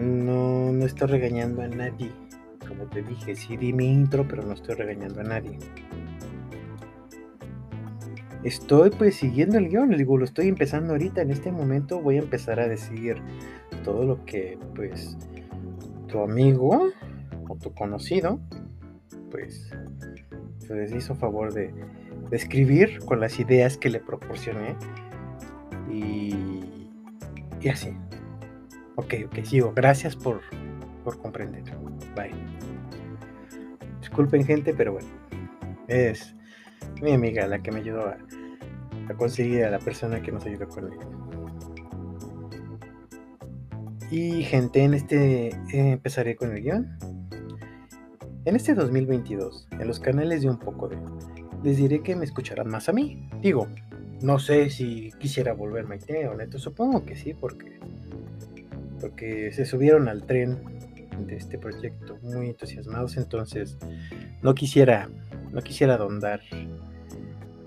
No, 0.00 0.72
no 0.72 0.84
estoy 0.84 1.08
regañando 1.08 1.62
a 1.62 1.68
nadie. 1.68 2.10
Como 2.68 2.84
te 2.84 3.02
dije, 3.02 3.34
sí 3.34 3.56
di 3.56 3.72
mi 3.72 3.86
intro, 3.86 4.26
pero 4.28 4.42
no 4.42 4.54
estoy 4.54 4.74
regañando 4.74 5.20
a 5.20 5.24
nadie. 5.24 5.58
Estoy 8.44 8.90
pues 8.90 9.16
siguiendo 9.16 9.58
el 9.58 9.68
guion, 9.68 9.90
digo, 9.90 10.18
lo 10.18 10.24
estoy 10.24 10.48
empezando 10.48 10.92
ahorita. 10.92 11.22
En 11.22 11.30
este 11.30 11.50
momento 11.50 12.00
voy 12.00 12.16
a 12.16 12.20
empezar 12.20 12.60
a 12.60 12.68
decir 12.68 13.16
todo 13.84 14.04
lo 14.04 14.24
que 14.24 14.58
pues 14.74 15.16
tu 16.08 16.20
amigo 16.20 16.92
o 17.48 17.56
tu 17.56 17.72
conocido, 17.74 18.40
pues, 19.30 19.70
se 20.58 20.96
hizo 20.96 21.14
favor 21.14 21.52
de, 21.52 21.72
escribir 22.30 22.98
con 23.04 23.20
las 23.20 23.38
ideas 23.38 23.76
que 23.76 23.88
le 23.88 24.00
proporcioné. 24.00 24.76
Y, 25.90 26.34
y 27.60 27.68
así. 27.68 27.90
Ok, 28.96 29.14
ok, 29.26 29.44
sigo. 29.44 29.72
Gracias 29.74 30.16
por, 30.16 30.40
por 31.04 31.18
comprender. 31.18 31.62
Bye. 32.14 32.32
Disculpen 34.00 34.44
gente, 34.44 34.74
pero 34.74 34.92
bueno. 34.92 35.08
Es 35.88 36.34
mi 37.00 37.12
amiga 37.12 37.46
la 37.46 37.62
que 37.62 37.70
me 37.70 37.80
ayudó 37.80 38.08
a, 38.08 38.16
a 39.08 39.14
conseguir 39.14 39.64
a 39.64 39.70
la 39.70 39.78
persona 39.78 40.20
que 40.20 40.32
nos 40.32 40.44
ayudó 40.44 40.68
con 40.68 40.92
él. 40.92 40.98
Y 44.10 44.44
gente, 44.44 44.84
en 44.84 44.94
este 44.94 45.48
eh, 45.48 45.54
empezaré 45.72 46.36
con 46.36 46.52
el 46.52 46.62
guion. 46.62 46.96
En 48.44 48.54
este 48.54 48.74
2022, 48.74 49.68
en 49.72 49.88
los 49.88 49.98
canales 49.98 50.42
de 50.42 50.50
un 50.50 50.58
poco 50.58 50.88
de, 50.88 50.96
les 51.64 51.76
diré 51.78 52.02
que 52.02 52.14
me 52.14 52.24
escucharán 52.24 52.68
más 52.68 52.88
a 52.88 52.92
mí. 52.92 53.28
Digo, 53.42 53.66
no 54.22 54.38
sé 54.38 54.70
si 54.70 55.10
quisiera 55.18 55.52
volver 55.52 55.86
Maite 55.86 56.28
o 56.28 56.34
Neto, 56.36 56.58
supongo 56.58 57.04
que 57.04 57.16
sí, 57.16 57.34
porque, 57.34 57.80
porque 59.00 59.52
se 59.52 59.64
subieron 59.64 60.08
al 60.08 60.24
tren 60.24 60.58
de 61.26 61.36
este 61.36 61.58
proyecto 61.58 62.18
muy 62.22 62.48
entusiasmados, 62.48 63.16
entonces 63.16 63.78
no 64.42 64.54
quisiera, 64.54 65.08
no 65.52 65.62
quisiera 65.62 65.96
dondar 65.96 66.40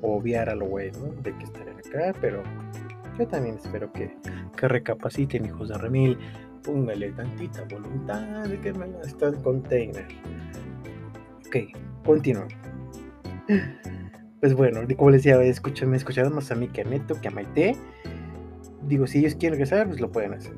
o 0.01 0.17
obviar 0.17 0.50
a 0.50 0.55
lo 0.55 0.65
bueno 0.65 1.13
de 1.24 1.36
que 1.38 1.43
estaré 1.43 1.71
acá, 1.71 2.17
pero 2.21 2.43
yo 3.17 3.27
también 3.27 3.55
espero 3.55 3.91
que, 3.91 4.15
que 4.55 4.67
recapaciten, 4.67 5.45
hijos 5.45 5.69
de 5.69 5.77
Remil. 5.77 6.17
Póngale 6.63 7.12
tantita 7.12 7.63
voluntad 7.69 8.48
de 8.48 8.59
que 8.59 8.74
me 8.74 8.86
está 9.05 9.27
el 9.27 9.36
container. 9.41 10.05
Ok, 11.48 11.57
continúo. 12.05 12.48
Pues 14.39 14.53
bueno, 14.53 14.81
como 14.95 15.09
les 15.09 15.24
decía, 15.24 15.41
escuchen, 15.41 15.89
me 15.89 15.98
escucharon 15.98 16.33
más 16.33 16.50
a 16.51 16.55
mí 16.55 16.69
que 16.69 16.81
a 16.81 16.83
Neto, 16.86 17.19
que 17.19 17.27
a 17.27 17.31
Maite. 17.31 17.75
Digo, 18.83 19.05
si 19.05 19.19
ellos 19.19 19.36
quieren 19.36 19.59
regresar, 19.59 19.88
pues 19.88 20.00
lo 20.00 20.12
pueden 20.12 20.33
hacer. 20.33 20.53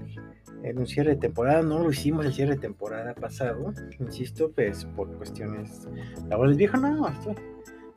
En 0.63 0.77
un 0.77 0.86
cierre 0.88 1.12
de 1.12 1.18
temporada, 1.18 1.62
no 1.62 1.80
lo 1.80 1.89
hicimos 1.89 2.25
el 2.25 2.34
cierre 2.34 2.56
de 2.56 2.62
temporada 2.62 3.13
pasado, 3.15 3.74
insisto, 4.00 4.51
pues 4.51 4.86
por 4.96 5.12
cuestiones 5.18 5.88
laborales. 6.30 6.58
Viejo, 6.58 6.77
no, 6.77 7.08
estoy, 7.08 7.36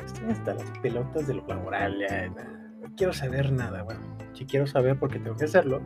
estoy 0.04 0.30
hasta 0.30 0.54
las 0.54 0.78
pelotas 0.78 1.26
de 1.26 1.34
lo 1.34 1.46
laboral, 1.46 1.98
ya, 1.98 2.28
no 2.28 2.94
quiero 2.96 3.12
saber 3.12 3.52
nada, 3.52 3.82
bueno 3.82 4.14
si 4.34 4.44
quiero 4.44 4.66
saber 4.66 4.98
porque 4.98 5.18
tengo 5.18 5.36
que 5.36 5.46
hacerlo. 5.46 5.80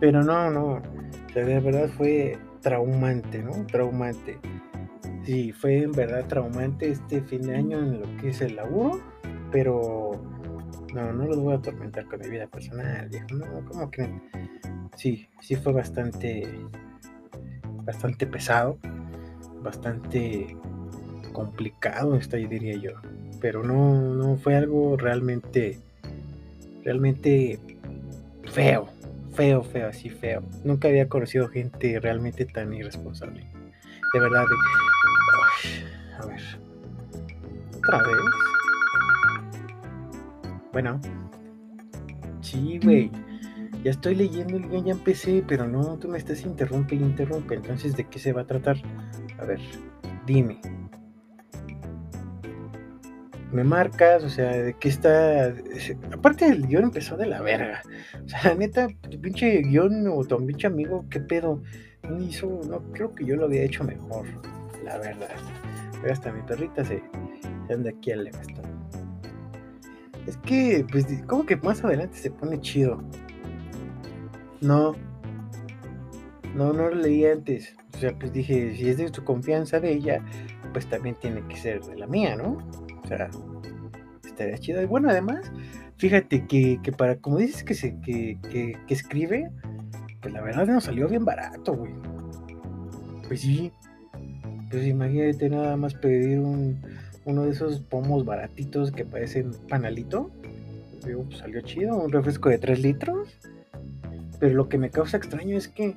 Pero 0.00 0.22
no, 0.22 0.50
no. 0.50 0.82
de 1.34 1.60
verdad 1.60 1.88
fue 1.88 2.38
traumante, 2.60 3.42
¿no? 3.42 3.66
Traumante. 3.66 4.38
Sí, 5.24 5.52
fue 5.52 5.82
en 5.82 5.92
verdad 5.92 6.26
traumante 6.26 6.90
este 6.90 7.20
fin 7.20 7.42
de 7.42 7.56
año 7.56 7.78
en 7.78 8.00
lo 8.00 8.16
que 8.16 8.30
es 8.30 8.40
el 8.40 8.56
laburo. 8.56 9.00
Pero 9.52 10.12
no, 10.94 11.12
no 11.12 11.26
los 11.26 11.38
voy 11.38 11.54
a 11.54 11.58
atormentar 11.58 12.06
con 12.06 12.20
mi 12.20 12.28
vida 12.28 12.46
personal, 12.46 13.10
No, 13.32 13.64
¿cómo 13.66 13.90
que 13.90 14.08
Sí, 14.96 15.28
sí 15.40 15.56
fue 15.56 15.72
bastante, 15.72 16.48
bastante 17.84 18.26
pesado, 18.26 18.78
bastante 19.62 20.56
complicado, 21.32 22.16
esta 22.16 22.36
diría 22.36 22.76
yo. 22.76 22.92
Pero 23.40 23.62
no, 23.62 24.14
no 24.14 24.36
fue 24.36 24.56
algo 24.56 24.96
realmente 24.96 25.78
realmente 26.84 27.60
feo, 28.52 28.88
feo, 29.34 29.62
feo, 29.62 29.88
así 29.88 30.10
feo. 30.10 30.42
Nunca 30.64 30.88
había 30.88 31.08
conocido 31.08 31.48
gente 31.48 32.00
realmente 32.00 32.44
tan 32.44 32.72
irresponsable. 32.72 33.46
De 34.12 34.20
verdad, 34.20 34.44
a 36.18 36.26
ver. 36.26 36.40
Otra 37.78 37.98
vez. 37.98 38.16
Bueno, 40.72 41.00
Sí, 42.40 42.78
güey. 42.82 43.10
Ya 43.88 43.92
estoy 43.92 44.16
leyendo 44.16 44.58
el 44.58 44.68
guion, 44.68 44.84
ya 44.84 44.92
empecé, 44.92 45.42
pero 45.48 45.66
no, 45.66 45.96
tú 45.96 46.08
me 46.08 46.18
estás 46.18 46.44
interrumpe 46.44 46.94
y 46.94 46.98
interrumpe. 46.98 47.54
Entonces, 47.54 47.96
¿de 47.96 48.04
qué 48.04 48.18
se 48.18 48.34
va 48.34 48.42
a 48.42 48.46
tratar? 48.46 48.76
A 49.38 49.46
ver, 49.46 49.58
dime. 50.26 50.60
Me 53.50 53.64
marcas, 53.64 54.24
o 54.24 54.28
sea, 54.28 54.50
de 54.50 54.74
qué 54.74 54.90
está. 54.90 55.54
Aparte 56.12 56.46
el 56.48 56.66
guion 56.66 56.84
empezó 56.84 57.16
de 57.16 57.28
la 57.28 57.40
verga. 57.40 57.80
O 58.22 58.28
sea, 58.28 58.50
la 58.50 58.56
neta, 58.56 58.88
tu 59.08 59.18
pinche 59.22 59.62
guion 59.62 60.06
o 60.06 60.22
tu 60.22 60.36
pinche 60.46 60.66
amigo, 60.66 61.06
qué 61.08 61.20
pedo. 61.20 61.62
No 62.02 62.22
hizo, 62.22 62.60
no 62.68 62.82
creo 62.92 63.14
que 63.14 63.24
yo 63.24 63.36
lo 63.36 63.46
había 63.46 63.62
hecho 63.62 63.84
mejor, 63.84 64.26
la 64.84 64.98
verdad. 64.98 65.34
Pero 66.02 66.12
hasta 66.12 66.30
mi 66.30 66.42
perrita 66.42 66.84
se, 66.84 67.02
se 67.66 67.72
anda 67.72 67.88
aquí 67.88 68.12
al 68.12 68.26
esto. 68.26 68.60
Es 70.26 70.36
que, 70.36 70.84
pues, 70.92 71.06
como 71.26 71.46
que 71.46 71.56
más 71.56 71.82
adelante 71.82 72.18
se 72.18 72.30
pone 72.30 72.60
chido. 72.60 73.02
No. 74.60 74.94
No, 76.54 76.72
no 76.72 76.88
lo 76.88 76.94
leí 76.94 77.24
antes. 77.26 77.76
O 77.94 77.98
sea, 77.98 78.18
pues 78.18 78.32
dije, 78.32 78.74
si 78.76 78.88
es 78.88 78.98
de 78.98 79.10
tu 79.10 79.24
confianza 79.24 79.80
de 79.80 79.92
ella, 79.92 80.24
pues 80.72 80.88
también 80.88 81.16
tiene 81.20 81.42
que 81.48 81.56
ser 81.56 81.82
de 81.82 81.96
la 81.96 82.06
mía, 82.06 82.36
¿no? 82.36 82.58
O 83.02 83.06
sea, 83.06 83.30
estaría 84.24 84.58
chido. 84.58 84.82
Y 84.82 84.86
bueno, 84.86 85.10
además, 85.10 85.50
fíjate 85.96 86.46
que, 86.46 86.80
que 86.82 86.92
para, 86.92 87.16
como 87.16 87.38
dices 87.38 87.64
que, 87.64 87.74
se, 87.74 88.00
que, 88.00 88.38
que, 88.50 88.78
que 88.86 88.94
escribe, 88.94 89.50
pues 90.20 90.32
la 90.32 90.40
verdad 90.40 90.66
nos 90.66 90.84
salió 90.84 91.08
bien 91.08 91.24
barato, 91.24 91.74
güey. 91.74 91.92
Pues 93.26 93.40
sí. 93.40 93.72
Pues 94.70 94.86
imagínate 94.86 95.48
nada 95.48 95.76
más 95.76 95.94
pedir 95.94 96.40
un, 96.40 96.80
uno 97.24 97.44
de 97.44 97.50
esos 97.50 97.80
pomos 97.80 98.24
baratitos 98.24 98.90
que 98.90 99.04
parecen 99.04 99.52
panalito. 99.68 100.30
Digo, 101.04 101.24
pues 101.24 101.38
salió 101.38 101.60
chido, 101.62 101.96
un 101.96 102.12
refresco 102.12 102.48
de 102.48 102.58
3 102.58 102.80
litros. 102.80 103.28
Pero 104.38 104.54
lo 104.54 104.68
que 104.68 104.78
me 104.78 104.90
causa 104.90 105.16
extraño 105.16 105.56
es 105.56 105.68
que, 105.68 105.96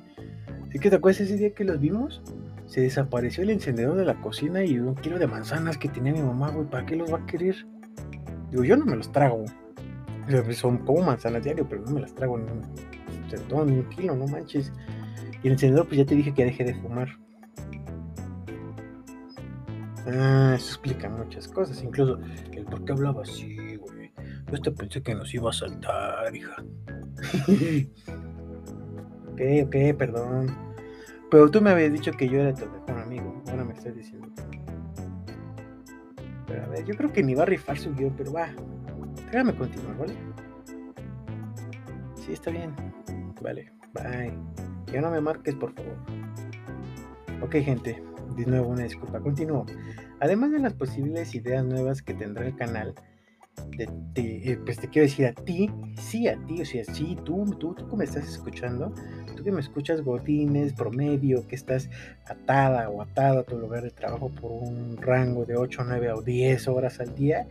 ¿sí 0.70 0.78
que 0.78 0.90
te 0.90 0.96
acuerdas 0.96 1.20
ese 1.20 1.36
día 1.36 1.54
que 1.54 1.64
los 1.64 1.80
vimos? 1.80 2.22
Se 2.66 2.80
desapareció 2.80 3.42
el 3.42 3.50
encendedor 3.50 3.96
de 3.96 4.04
la 4.04 4.20
cocina 4.20 4.64
y 4.64 4.78
un 4.78 4.94
kilo 4.94 5.18
de 5.18 5.26
manzanas 5.26 5.78
que 5.78 5.88
tenía 5.88 6.12
mi 6.12 6.22
mamá, 6.22 6.50
güey. 6.50 6.66
¿Para 6.68 6.86
qué 6.86 6.96
los 6.96 7.12
va 7.12 7.18
a 7.18 7.26
querer? 7.26 7.66
Digo, 8.50 8.64
yo 8.64 8.76
no 8.76 8.84
me 8.84 8.96
los 8.96 9.12
trago. 9.12 9.44
Pues, 10.26 10.56
son 10.56 10.78
como 10.78 11.02
manzanas 11.02 11.42
diario, 11.44 11.66
pero 11.68 11.82
no 11.82 11.92
me 11.92 12.00
las 12.00 12.14
trago 12.14 12.38
en 12.38 12.44
un, 12.44 12.62
en 13.32 13.78
un 13.78 13.88
kilo, 13.90 14.14
no 14.16 14.26
manches. 14.26 14.72
Y 15.42 15.48
el 15.48 15.54
encendedor, 15.54 15.86
pues 15.86 15.98
ya 15.98 16.06
te 16.06 16.14
dije 16.14 16.32
que 16.32 16.44
dejé 16.44 16.64
de 16.64 16.74
fumar. 16.74 17.08
Ah, 20.06 20.54
eso 20.56 20.68
explica 20.68 21.08
muchas 21.08 21.48
cosas. 21.48 21.82
Incluso 21.82 22.18
el 22.52 22.64
por 22.64 22.84
qué 22.84 22.92
hablaba 22.92 23.22
así, 23.22 23.76
güey. 23.76 24.12
Yo 24.48 24.54
hasta 24.54 24.70
pensé 24.70 25.02
que 25.02 25.14
nos 25.14 25.32
iba 25.34 25.50
a 25.50 25.52
saltar, 25.52 26.34
hija. 26.34 26.56
ok, 29.32 29.66
ok, 29.66 29.96
perdón. 29.96 30.56
Pero 31.30 31.50
tú 31.50 31.60
me 31.60 31.70
habías 31.70 31.92
dicho 31.92 32.12
que 32.12 32.28
yo 32.28 32.40
era 32.40 32.54
tu 32.54 32.66
mejor 32.66 33.02
amigo. 33.02 33.42
Ahora 33.48 33.64
me 33.64 33.72
estás 33.72 33.94
diciendo. 33.96 34.28
Pero 36.46 36.64
a 36.64 36.68
ver, 36.68 36.84
yo 36.84 36.94
creo 36.94 37.12
que 37.12 37.22
ni 37.22 37.34
va 37.34 37.44
a 37.44 37.46
rifar 37.46 37.78
su 37.78 37.94
guion, 37.94 38.14
pero 38.16 38.32
va. 38.32 38.48
Déjame 39.30 39.54
continuar, 39.54 39.96
¿vale? 39.96 40.14
Sí, 42.14 42.32
está 42.32 42.50
bien. 42.50 42.74
Vale, 43.40 43.72
bye. 43.94 44.32
Ya 44.92 45.00
no 45.00 45.10
me 45.10 45.20
marques, 45.20 45.54
por 45.54 45.72
favor. 45.72 45.96
Ok, 47.40 47.52
gente 47.56 48.02
de 48.36 48.46
nuevo 48.46 48.68
una 48.68 48.84
disculpa, 48.84 49.20
continúo. 49.20 49.66
Además 50.20 50.52
de 50.52 50.58
las 50.58 50.74
posibles 50.74 51.34
ideas 51.34 51.64
nuevas 51.64 52.02
que 52.02 52.14
tendrá 52.14 52.46
el 52.46 52.56
canal, 52.56 52.94
eh, 53.78 54.58
pues 54.64 54.78
te 54.78 54.88
quiero 54.88 55.08
decir 55.08 55.26
a 55.26 55.32
ti, 55.32 55.70
sí 55.98 56.28
a 56.28 56.36
ti, 56.46 56.62
o 56.62 56.64
sea, 56.64 56.84
sí, 56.84 57.16
tú, 57.24 57.44
tú, 57.58 57.74
tú 57.74 57.88
que 57.88 57.96
me 57.96 58.04
estás 58.04 58.28
escuchando, 58.28 58.94
que 59.42 59.52
me 59.52 59.60
escuchas 59.60 60.02
godines, 60.02 60.72
promedio, 60.72 61.46
que 61.46 61.54
estás 61.54 61.88
atada 62.26 62.88
o 62.88 63.02
atado 63.02 63.40
a 63.40 63.42
tu 63.44 63.58
lugar 63.58 63.82
de 63.82 63.90
trabajo 63.90 64.30
por 64.30 64.52
un 64.52 64.96
rango 64.98 65.44
de 65.44 65.56
8, 65.56 65.84
9 65.86 66.12
o 66.12 66.22
10 66.22 66.68
horas 66.68 67.00
al 67.00 67.14
día, 67.14 67.46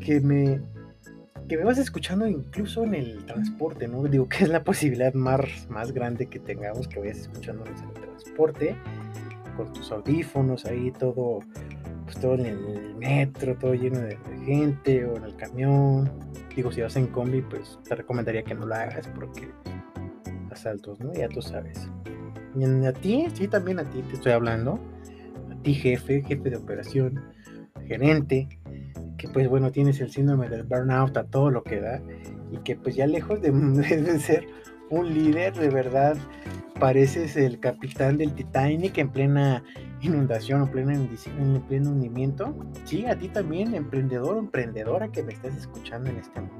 que 0.00 0.20
me, 0.20 0.60
que 1.48 1.56
me 1.56 1.64
vas 1.64 1.78
escuchando 1.78 2.26
incluso 2.26 2.84
en 2.84 2.94
el 2.94 3.24
transporte, 3.26 3.88
¿no? 3.88 4.02
Digo 4.04 4.28
que 4.28 4.44
es 4.44 4.48
la 4.48 4.64
posibilidad 4.64 5.14
más, 5.14 5.68
más 5.68 5.92
grande 5.92 6.26
que 6.26 6.38
tengamos 6.38 6.88
que 6.88 7.00
vayas 7.00 7.18
escuchándonos 7.18 7.80
en 7.82 7.88
el 7.88 7.94
transporte 7.94 8.76
con 9.56 9.72
tus 9.72 9.90
audífonos 9.92 10.64
ahí 10.64 10.90
todo, 10.92 11.40
pues 12.04 12.18
todo 12.18 12.34
en 12.34 12.46
el 12.46 12.94
metro, 12.96 13.56
todo 13.56 13.74
lleno 13.74 14.00
de, 14.00 14.18
gente 14.44 15.04
o 15.04 15.16
en 15.16 15.24
el 15.24 15.36
camión. 15.36 16.10
Digo, 16.56 16.72
si 16.72 16.80
vas 16.80 16.96
en 16.96 17.06
combi, 17.08 17.42
pues 17.42 17.78
te 17.86 17.94
recomendaría 17.94 18.42
que 18.42 18.54
no 18.54 18.66
lo 18.66 18.74
hagas 18.74 19.06
porque 19.08 19.48
asaltos, 20.60 21.00
¿no? 21.00 21.12
Ya 21.12 21.28
tú 21.28 21.42
sabes. 21.42 21.88
A 22.86 22.92
ti, 22.92 23.26
sí, 23.34 23.48
también 23.48 23.78
a 23.78 23.84
ti 23.84 24.02
te 24.02 24.14
estoy 24.14 24.32
hablando. 24.32 24.80
A 25.50 25.62
ti, 25.62 25.74
jefe, 25.74 26.22
jefe 26.22 26.50
de 26.50 26.56
operación, 26.56 27.20
gerente, 27.86 28.48
que 29.16 29.28
pues 29.28 29.48
bueno, 29.48 29.70
tienes 29.70 30.00
el 30.00 30.10
síndrome 30.10 30.48
del 30.48 30.64
burnout 30.64 31.16
a 31.16 31.24
todo 31.24 31.50
lo 31.50 31.62
que 31.62 31.80
da 31.80 32.00
y 32.50 32.58
que 32.58 32.76
pues 32.76 32.96
ya 32.96 33.06
lejos 33.06 33.40
de, 33.40 33.50
de 33.52 34.20
ser 34.20 34.46
un 34.90 35.12
líder 35.12 35.54
de 35.54 35.70
verdad 35.70 36.16
pareces 36.80 37.36
el 37.36 37.60
capitán 37.60 38.16
del 38.16 38.32
Titanic 38.32 38.98
en 38.98 39.10
plena 39.10 39.62
inundación 40.00 40.62
o 40.62 40.70
plena, 40.70 40.94
en 40.94 41.62
pleno 41.68 41.90
hundimiento. 41.90 42.56
Sí, 42.86 43.04
a 43.04 43.16
ti 43.16 43.28
también, 43.28 43.74
emprendedor 43.74 44.36
o 44.36 44.38
emprendedora 44.40 45.08
que 45.08 45.22
me 45.22 45.32
estás 45.32 45.54
escuchando 45.56 46.10
en 46.10 46.16
este 46.16 46.40
momento, 46.40 46.59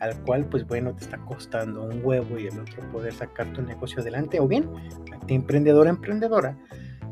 al 0.00 0.22
cual, 0.22 0.46
pues 0.46 0.66
bueno, 0.66 0.94
te 0.94 1.04
está 1.04 1.18
costando 1.18 1.84
un 1.84 2.04
huevo 2.04 2.38
y 2.38 2.46
el 2.46 2.58
otro 2.58 2.82
poder 2.92 3.14
sacar 3.14 3.52
tu 3.52 3.62
negocio 3.62 4.00
adelante. 4.00 4.40
O 4.40 4.48
bien, 4.48 4.68
a 5.12 5.26
ti, 5.26 5.34
emprendedor 5.34 5.86
emprendedora, 5.86 6.58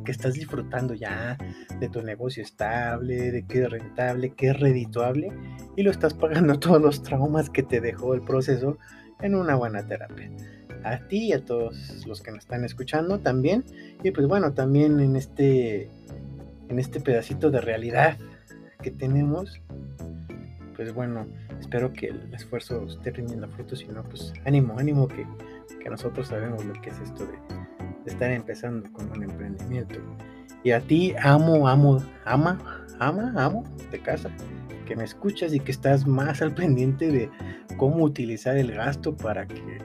que 0.05 0.13
estás 0.13 0.35
disfrutando 0.35 0.95
ya 0.95 1.39
de 1.81 1.89
tu 1.89 2.03
negocio 2.03 2.43
estable, 2.43 3.31
de 3.31 3.47
que 3.47 3.63
es 3.63 3.71
rentable, 3.71 4.35
que 4.35 4.49
es 4.49 4.61
redituable, 4.61 5.33
y 5.77 5.83
lo 5.83 5.91
estás 5.91 6.15
pagando 6.15 6.59
todos 6.61 6.81
los 6.81 7.03
traumas 7.03 7.49
que 7.49 7.63
te 7.63 7.81
dejó 7.81 8.15
el 8.15 8.21
proceso 8.21 8.79
en 9.21 9.35
una 9.35 9.55
buena 9.55 9.87
terapia 9.87 10.31
a 10.85 10.99
ti 11.09 11.29
y 11.29 11.33
a 11.33 11.45
todos 11.45 12.05
los 12.07 12.21
que 12.21 12.31
nos 12.31 12.41
están 12.41 12.65
escuchando 12.65 13.19
también. 13.19 13.65
Y 14.03 14.11
pues 14.11 14.29
bueno, 14.29 14.53
también 14.53 15.01
en 15.01 15.17
este, 15.17 15.91
en 16.69 16.79
este 16.79 17.01
pedacito 17.01 17.51
de 17.51 17.61
realidad 17.61 18.19
que 18.83 18.91
tenemos, 18.91 19.61
pues 20.75 20.93
bueno, 20.93 21.27
espero 21.61 21.93
que 21.93 22.09
el 22.09 22.35
esfuerzo 22.35 22.87
esté 22.87 23.11
rindiendo 23.11 23.49
frutos. 23.49 23.81
Si 23.81 23.87
no, 23.87 24.03
pues 24.05 24.33
ánimo, 24.45 24.79
ánimo 24.79 25.09
que, 25.09 25.27
que 25.83 25.91
nosotros 25.91 26.29
sabemos 26.29 26.65
lo 26.65 26.75
que 26.81 26.91
es 26.91 26.99
esto 27.01 27.27
de, 27.27 27.35
estar 28.07 28.31
empezando 28.31 28.91
con 28.93 29.11
un 29.11 29.23
emprendimiento. 29.23 29.99
Y 30.63 30.73
a 30.73 30.81
ti 30.81 31.15
amo, 31.23 31.67
amo, 31.69 32.03
ama, 32.25 32.85
ama, 32.99 33.33
amo 33.37 33.65
de 33.91 33.99
casa 34.01 34.31
que 34.85 34.97
me 34.97 35.05
escuchas 35.05 35.55
y 35.55 35.61
que 35.61 35.73
estás 35.73 36.07
más 36.07 36.43
al 36.43 36.55
pendiente 36.55 37.11
de 37.11 37.31
cómo 37.77 38.05
utilizar 38.05 38.57
el 38.57 38.73
gasto 38.73 39.17
para 39.17 39.47
que 39.47 39.79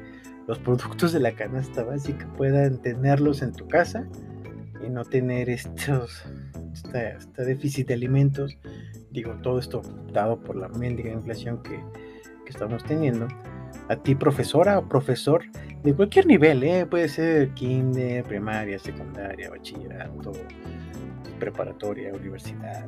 los 0.48 0.60
productos 0.60 1.14
de 1.14 1.20
la 1.20 1.32
canasta 1.32 1.84
básica 1.84 2.28
puedan 2.36 2.82
tenerlos 2.82 3.42
en 3.42 3.54
tu 3.54 3.68
casa 3.68 4.08
y 4.86 4.90
no 4.90 5.06
tener 5.06 5.50
estos 5.50 6.24
este, 6.74 7.46
déficit 7.46 7.88
de 7.88 7.94
alimentos. 7.94 8.58
Digo, 9.12 9.34
todo 9.42 9.60
esto 9.60 9.82
dado 10.14 10.40
por 10.40 10.56
la 10.56 10.68
mendiga 10.68 11.12
inflación 11.12 11.62
que, 11.64 11.80
que 12.46 12.50
estamos 12.50 12.84
teniendo. 12.84 13.28
A 13.88 13.96
ti, 13.96 14.16
profesora 14.16 14.80
o 14.80 14.88
profesor 14.88 15.44
de 15.84 15.94
cualquier 15.94 16.26
nivel, 16.26 16.64
¿eh? 16.64 16.86
puede 16.86 17.08
ser 17.08 17.50
kinder, 17.54 18.24
primaria, 18.24 18.78
secundaria, 18.78 19.50
bachillerato, 19.50 20.32
preparatoria, 21.40 22.14
universidad, 22.14 22.88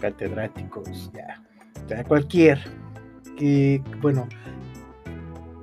catedráticos, 0.00 1.10
ya, 1.12 2.04
cualquier 2.04 2.58
que, 3.36 3.82
bueno, 4.00 4.26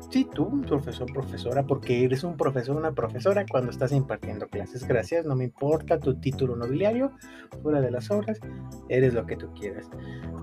Sí, 0.09 0.25
tú, 0.33 0.61
profesor, 0.61 1.11
profesora, 1.11 1.63
porque 1.63 2.05
eres 2.05 2.23
un 2.23 2.37
profesor, 2.37 2.77
una 2.77 2.93
profesora 2.93 3.45
cuando 3.45 3.71
estás 3.71 3.91
impartiendo 3.91 4.47
clases. 4.47 4.87
Gracias, 4.87 5.25
no 5.25 5.35
me 5.35 5.43
importa 5.43 5.99
tu 5.99 6.15
título 6.15 6.55
nobiliario, 6.55 7.11
fuera 7.61 7.81
de 7.81 7.91
las 7.91 8.09
obras, 8.09 8.39
eres 8.87 9.13
lo 9.13 9.25
que 9.25 9.35
tú 9.35 9.53
quieras. 9.53 9.85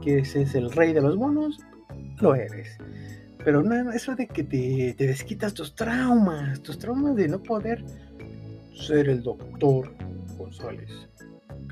¿Quieres 0.03 0.33
ser 0.33 0.49
el 0.55 0.71
rey 0.71 0.93
de 0.93 1.01
los 1.01 1.17
monos? 1.17 1.61
Lo 2.21 2.35
eres. 2.35 2.77
Pero 3.43 3.63
no, 3.63 3.91
eso 3.93 4.15
de 4.15 4.27
que 4.27 4.45
te, 4.45 4.95
te 4.99 5.07
desquitas 5.07 5.55
tus 5.55 5.75
traumas, 5.75 6.61
tus 6.63 6.79
traumas 6.79 7.17
de 7.17 7.29
no 7.29 7.43
poder 7.43 7.83
ser 8.75 9.09
el 9.09 9.23
doctor 9.23 9.95
González 10.37 10.91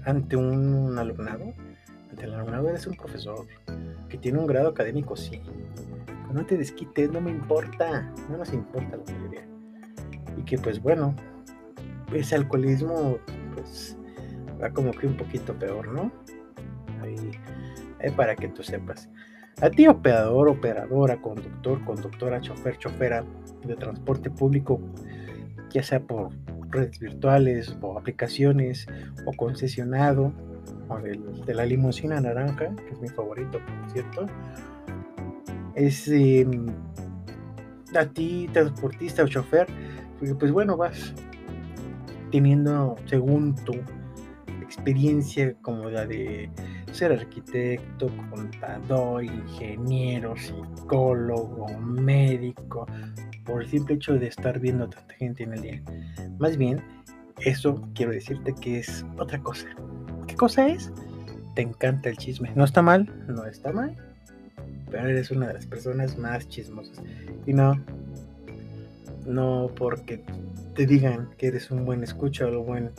ante 0.06 0.36
un 0.36 0.98
alumnado. 0.98 1.52
Ante 2.10 2.24
el 2.24 2.34
alumnado 2.34 2.70
eres 2.70 2.86
un 2.86 2.96
profesor 2.96 3.46
que 4.08 4.16
tiene 4.16 4.38
un 4.38 4.46
grado 4.46 4.68
académico, 4.68 5.14
sí 5.14 5.42
no 6.32 6.44
te 6.44 6.56
desquites, 6.56 7.10
no 7.10 7.20
me 7.20 7.30
importa, 7.30 8.12
no 8.28 8.38
nos 8.38 8.52
importa 8.52 8.96
la 8.96 9.12
mayoría. 9.12 9.46
Y 10.36 10.42
que 10.42 10.58
pues 10.58 10.80
bueno, 10.80 11.14
ese 12.12 12.34
alcoholismo 12.34 13.18
pues 13.54 13.96
va 14.62 14.70
como 14.70 14.92
que 14.92 15.06
un 15.06 15.16
poquito 15.16 15.54
peor, 15.54 15.88
¿no? 15.88 16.12
Ahí, 17.02 17.16
para 18.16 18.36
que 18.36 18.48
tú 18.48 18.62
sepas. 18.62 19.08
A 19.60 19.70
ti, 19.70 19.86
operador, 19.86 20.48
operadora, 20.48 21.20
conductor, 21.20 21.84
conductora, 21.84 22.40
chofer, 22.40 22.78
chofera 22.78 23.24
de 23.64 23.76
transporte 23.76 24.30
público, 24.30 24.80
ya 25.70 25.82
sea 25.82 26.00
por 26.00 26.30
redes 26.70 26.98
virtuales 26.98 27.76
o 27.80 27.98
aplicaciones 27.98 28.86
o 29.26 29.32
concesionado 29.36 30.32
o 30.88 30.98
de 30.98 31.54
la 31.54 31.66
limusina 31.66 32.20
naranja, 32.20 32.74
que 32.74 32.90
es 32.90 33.00
mi 33.00 33.08
favorito, 33.08 33.60
por 33.60 33.92
cierto. 33.92 34.26
Es 35.74 36.08
em, 36.08 36.66
a 37.96 38.06
ti, 38.06 38.48
transportista 38.52 39.22
o 39.22 39.28
chofer, 39.28 39.66
pues 40.18 40.52
bueno, 40.52 40.76
vas 40.76 41.14
teniendo, 42.30 42.96
según 43.06 43.54
tu 43.64 43.74
experiencia, 44.62 45.54
como 45.62 45.90
la 45.90 46.06
de 46.06 46.50
ser 46.92 47.12
arquitecto, 47.12 48.10
contador, 48.30 49.24
ingeniero, 49.24 50.34
psicólogo, 50.36 51.66
médico, 51.78 52.86
por 53.44 53.62
el 53.62 53.68
simple 53.68 53.96
hecho 53.96 54.14
de 54.14 54.28
estar 54.28 54.58
viendo 54.58 54.84
a 54.84 54.90
tanta 54.90 55.14
gente 55.14 55.42
en 55.44 55.52
el 55.52 55.62
día. 55.62 55.82
Más 56.38 56.56
bien, 56.56 56.82
eso 57.38 57.88
quiero 57.94 58.12
decirte 58.12 58.54
que 58.54 58.78
es 58.78 59.04
otra 59.18 59.38
cosa. 59.40 59.66
¿Qué 60.26 60.34
cosa 60.36 60.68
es? 60.68 60.92
Te 61.54 61.62
encanta 61.62 62.08
el 62.08 62.16
chisme. 62.16 62.50
No 62.54 62.64
está 62.64 62.82
mal, 62.82 63.10
no 63.28 63.44
está 63.44 63.72
mal, 63.72 63.96
pero 64.92 65.08
eres 65.08 65.30
una 65.30 65.48
de 65.48 65.54
las 65.54 65.66
personas 65.66 66.18
más 66.18 66.48
chismosas. 66.48 67.02
Y 67.46 67.54
no, 67.54 67.82
no 69.26 69.70
porque 69.74 70.22
te 70.74 70.86
digan 70.86 71.30
que 71.38 71.48
eres 71.48 71.70
un 71.70 71.84
buen 71.84 72.04
escucha 72.04 72.46
o 72.46 72.60
un 72.60 72.66
buen 72.66 72.90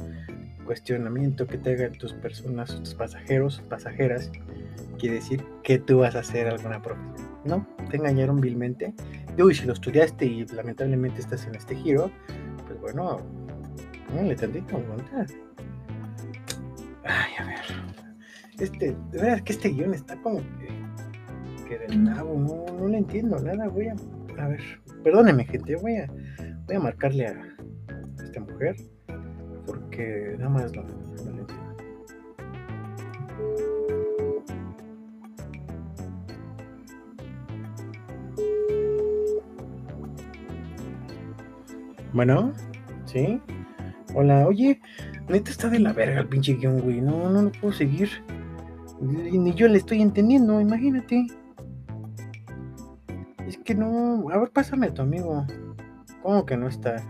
cuestionamiento 0.66 1.46
que 1.46 1.58
te 1.58 1.74
hagan 1.74 1.94
tus 1.94 2.14
personas, 2.14 2.76
tus 2.80 2.96
pasajeros, 2.96 3.62
pasajeras, 3.70 4.32
quiere 4.98 5.16
decir 5.16 5.46
que 5.64 5.78
tú 5.78 6.00
vas 6.00 6.16
a 6.16 6.20
hacer 6.20 6.48
alguna 6.48 6.82
profesión. 6.82 7.14
No, 7.46 7.68
te 7.90 7.98
engañaron 7.98 8.42
vilmente. 8.42 8.94
Y 9.38 9.54
si 9.54 9.66
lo 9.66 9.74
estudiaste 9.74 10.26
y 10.26 10.46
lamentablemente 10.48 11.20
estás 11.20 11.46
en 11.46 11.56
este 11.56 11.76
giro, 11.76 12.10
pues 12.68 12.80
bueno, 12.82 13.20
le 14.22 14.36
tantito 14.36 14.78
voluntad. 14.78 15.28
Ay, 17.04 17.32
a 17.38 17.46
ver. 17.46 17.60
Este, 18.60 18.96
de 19.12 19.22
verdad 19.22 19.42
que 19.42 19.54
este 19.54 19.70
guion 19.70 19.94
está 19.94 20.16
como 20.22 20.38
que, 20.38 20.70
del 21.80 22.04
nabo, 22.04 22.66
no, 22.80 22.88
le 22.88 22.98
entiendo 22.98 23.40
nada. 23.40 23.68
Voy 23.68 23.88
a, 23.88 23.96
a 24.40 24.48
ver, 24.48 24.62
perdóneme, 25.04 25.46
gente, 25.46 25.76
voy 25.76 25.98
a, 25.98 26.08
voy 26.68 26.76
a 26.76 26.80
marcarle 26.80 27.28
a 27.28 27.36
esta 28.24 28.40
mujer 28.40 28.76
porque 29.66 30.36
nada 30.38 30.50
más 30.50 30.74
no, 30.74 30.84
no 30.84 31.32
le 31.32 31.42
entiendo. 31.42 31.64
Bueno, 42.14 42.54
¿sí? 43.06 43.42
Hola, 44.14 44.48
oye, 44.48 44.80
neta 45.28 45.50
está 45.50 45.70
de 45.70 45.80
la 45.80 45.94
verga 45.94 46.20
el 46.20 46.28
pinche 46.28 46.54
guion, 46.54 46.80
güey. 46.82 47.02
No, 47.02 47.30
no 47.30 47.42
lo 47.42 47.52
puedo 47.52 47.74
seguir. 47.74 48.10
Ni 49.02 49.54
yo 49.56 49.68
le 49.68 49.80
estoy 49.80 50.02
entendiendo, 50.02 50.62
imagínate. 50.62 51.26
Es 53.54 53.60
que 53.60 53.76
no. 53.76 54.32
A 54.32 54.38
ver, 54.40 54.50
pásame 54.50 54.88
a 54.88 54.94
tu 54.96 55.04
amigo. 55.04 55.46
¿Cómo 56.24 56.44
que 56.44 56.58
no 56.58 56.68
está? 56.68 57.04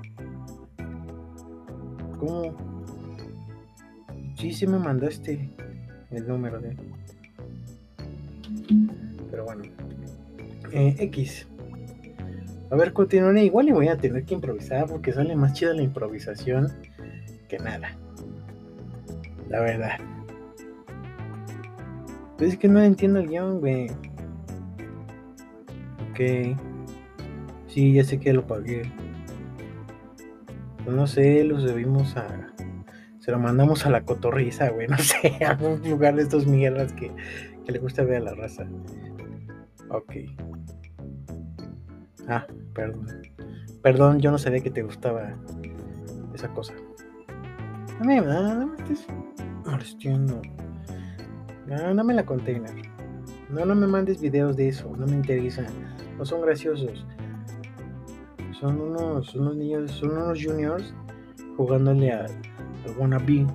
¿Cómo? 2.19 2.53
Sí, 4.35 4.51
sí 4.51 4.67
me 4.67 4.77
mandaste 4.77 5.49
el 6.11 6.27
número 6.27 6.59
de 6.59 6.75
Pero 9.31 9.45
bueno. 9.45 9.63
Eh, 10.73 10.97
X. 10.99 11.47
A 12.69 12.75
ver, 12.75 12.91
continuaré 12.91 13.45
igual 13.45 13.69
y 13.69 13.71
voy 13.71 13.87
a 13.87 13.97
tener 13.97 14.25
que 14.25 14.33
improvisar 14.33 14.87
porque 14.87 15.13
sale 15.13 15.37
más 15.37 15.53
chida 15.53 15.73
la 15.73 15.83
improvisación 15.83 16.73
que 17.47 17.57
nada. 17.57 17.95
La 19.47 19.61
verdad. 19.61 19.97
Pues 22.37 22.51
es 22.51 22.59
que 22.59 22.67
no 22.67 22.81
entiendo 22.81 23.19
el 23.19 23.29
guion, 23.29 23.61
güey. 23.61 23.87
Ok. 26.13 26.55
Sí, 27.67 27.93
ya 27.93 28.03
sé 28.03 28.19
que 28.19 28.33
lo 28.33 28.45
pagué. 28.45 28.83
Pues 30.83 30.95
no 30.95 31.07
sé, 31.07 31.43
lo 31.43 31.59
subimos 31.59 32.15
a. 32.17 32.53
Se 33.17 33.31
lo 33.31 33.39
mandamos 33.39 33.87
a 33.87 33.89
la 33.89 34.05
cotorriza, 34.05 34.69
güey. 34.69 34.87
No 34.89 34.97
sé, 34.99 35.39
a 35.43 35.57
un 35.59 35.81
lugar 35.89 36.15
de 36.15 36.21
estos 36.21 36.45
mierdas 36.45 36.93
que, 36.93 37.11
que 37.65 37.71
le 37.71 37.79
gusta 37.79 38.03
ver 38.03 38.17
a 38.17 38.25
la 38.25 38.35
raza. 38.35 38.67
Ok. 39.89 40.13
Ah, 42.27 42.45
perdón. 42.75 43.07
Perdón, 43.81 44.19
yo 44.19 44.29
no 44.29 44.37
sabía 44.37 44.61
que 44.61 44.69
te 44.69 44.83
gustaba 44.83 45.33
esa 46.35 46.49
cosa. 46.49 46.75
No 47.99 48.05
me, 48.05 48.21
no, 48.21 48.67
me 48.67 48.77
estés 48.77 49.07
molestando. 49.65 50.43
No, 51.65 51.91
no 51.95 52.03
me 52.03 52.13
la 52.13 52.23
container. 52.23 52.71
No, 53.49 53.65
no 53.65 53.73
me 53.73 53.87
mandes 53.87 54.21
videos 54.21 54.55
de 54.57 54.67
eso. 54.67 54.95
No 54.95 55.07
me 55.07 55.13
interesa. 55.13 55.65
No 56.17 56.25
son 56.25 56.41
graciosos. 56.41 57.05
Son 58.59 58.79
unos, 58.79 59.33
unos 59.35 59.55
niños, 59.55 59.91
son 59.91 60.11
unos 60.11 60.43
juniors 60.43 60.93
jugándole 61.57 62.11
a, 62.11 62.25
a 62.25 62.91
wannabe. 62.99 63.45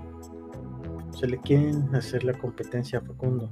Se 1.18 1.26
le 1.26 1.38
quieren 1.38 1.94
hacer 1.94 2.24
la 2.24 2.32
competencia 2.34 2.98
a 2.98 3.02
Facundo. 3.02 3.48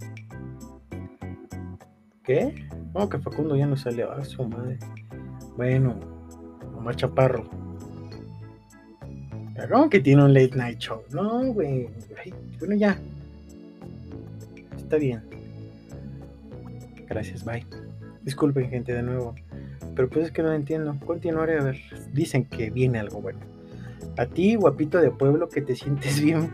¿Qué? 2.24 2.68
¿Cómo 2.92 3.08
que 3.08 3.18
Facundo 3.18 3.56
ya 3.56 3.66
no 3.66 3.76
sale? 3.76 4.02
a 4.02 4.24
su 4.24 4.44
madre. 4.44 4.78
Bueno, 5.56 5.98
Omar 6.76 6.96
Chaparro. 6.96 7.44
¿Cómo 9.70 9.88
que 9.88 10.00
tiene 10.00 10.24
un 10.24 10.34
late 10.34 10.54
night 10.54 10.78
show? 10.78 11.02
No, 11.10 11.52
güey. 11.52 11.88
Bueno, 12.58 12.74
ya. 12.74 12.98
Está 14.76 14.96
bien. 14.96 15.22
Gracias, 17.08 17.44
bye. 17.44 17.64
Disculpen, 18.26 18.68
gente, 18.68 18.92
de 18.92 19.02
nuevo. 19.02 19.34
Pero 19.94 20.10
pues 20.10 20.26
es 20.26 20.32
que 20.32 20.42
no 20.42 20.52
entiendo. 20.52 20.94
Continuaré 21.06 21.58
a 21.58 21.62
ver. 21.62 21.80
Dicen 22.12 22.44
que 22.44 22.68
viene 22.68 22.98
algo 22.98 23.22
bueno. 23.22 23.40
A 24.18 24.26
ti, 24.26 24.56
guapito 24.56 25.00
de 25.00 25.10
pueblo, 25.10 25.48
que 25.48 25.62
te 25.62 25.74
sientes 25.74 26.20
bien, 26.22 26.50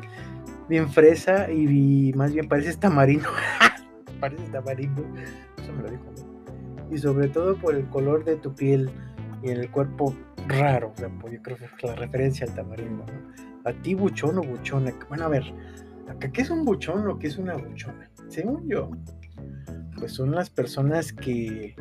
bien 0.69 0.89
fresa 0.89 1.51
y, 1.51 2.13
más 2.15 2.33
bien 2.33 2.49
pareces 2.49 2.79
tamarindo. 2.79 3.29
pareces 4.21 4.53
tamarindo. 4.53 5.03
Eso 5.61 5.73
me 5.73 5.83
lo 5.83 5.91
dijo 5.91 6.33
y 6.93 6.99
sobre 6.99 7.29
todo 7.29 7.57
por 7.57 7.75
el 7.75 7.89
color 7.89 8.25
de 8.25 8.37
tu 8.37 8.55
piel 8.55 8.91
y 9.43 9.51
en 9.51 9.59
el 9.59 9.71
cuerpo 9.71 10.15
raro. 10.47 10.93
Pues 10.95 11.33
yo 11.33 11.43
creo 11.43 11.57
que 11.57 11.65
es 11.65 11.83
la 11.83 11.95
referencia 11.95 12.47
al 12.47 12.55
tamarindo. 12.55 13.05
A 13.65 13.73
ti, 13.73 13.95
buchón 13.95 14.39
o 14.39 14.43
buchona. 14.43 14.93
Bueno, 15.09 15.25
a 15.25 15.29
ver, 15.29 15.43
¿qué 16.33 16.43
es 16.43 16.51
un 16.51 16.65
buchón 16.65 17.09
o 17.09 17.19
qué 17.19 17.29
es 17.29 17.39
una 17.39 17.57
buchona? 17.57 18.11
Según 18.29 18.69
yo, 18.69 18.91
pues 20.03 20.15
son 20.15 20.33
las 20.33 20.51
personas 20.51 21.12
que, 21.12 21.77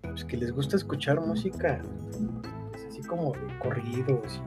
pues, 0.00 0.24
que 0.24 0.38
les 0.38 0.52
gusta 0.52 0.76
escuchar 0.76 1.20
música, 1.20 1.82
pues, 2.70 2.86
así 2.86 3.02
como 3.02 3.32
de 3.32 3.58
corridos 3.58 4.40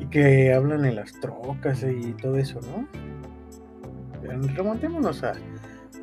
y, 0.00 0.06
que 0.10 0.52
hablan 0.52 0.84
en 0.84 0.96
las 0.96 1.12
trocas 1.20 1.84
y 1.84 2.14
todo 2.14 2.36
eso, 2.36 2.58
¿no? 2.62 2.88
remontémonos 4.56 5.22
a, 5.22 5.34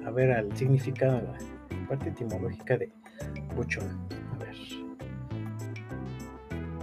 a 0.05 0.11
ver 0.11 0.31
al 0.31 0.55
significado 0.55 1.21
la 1.21 1.87
parte 1.89 2.07
etimológica 2.07 2.77
de 2.77 2.89
buchón. 3.53 3.99
A 4.33 4.37
ver. 4.37 4.55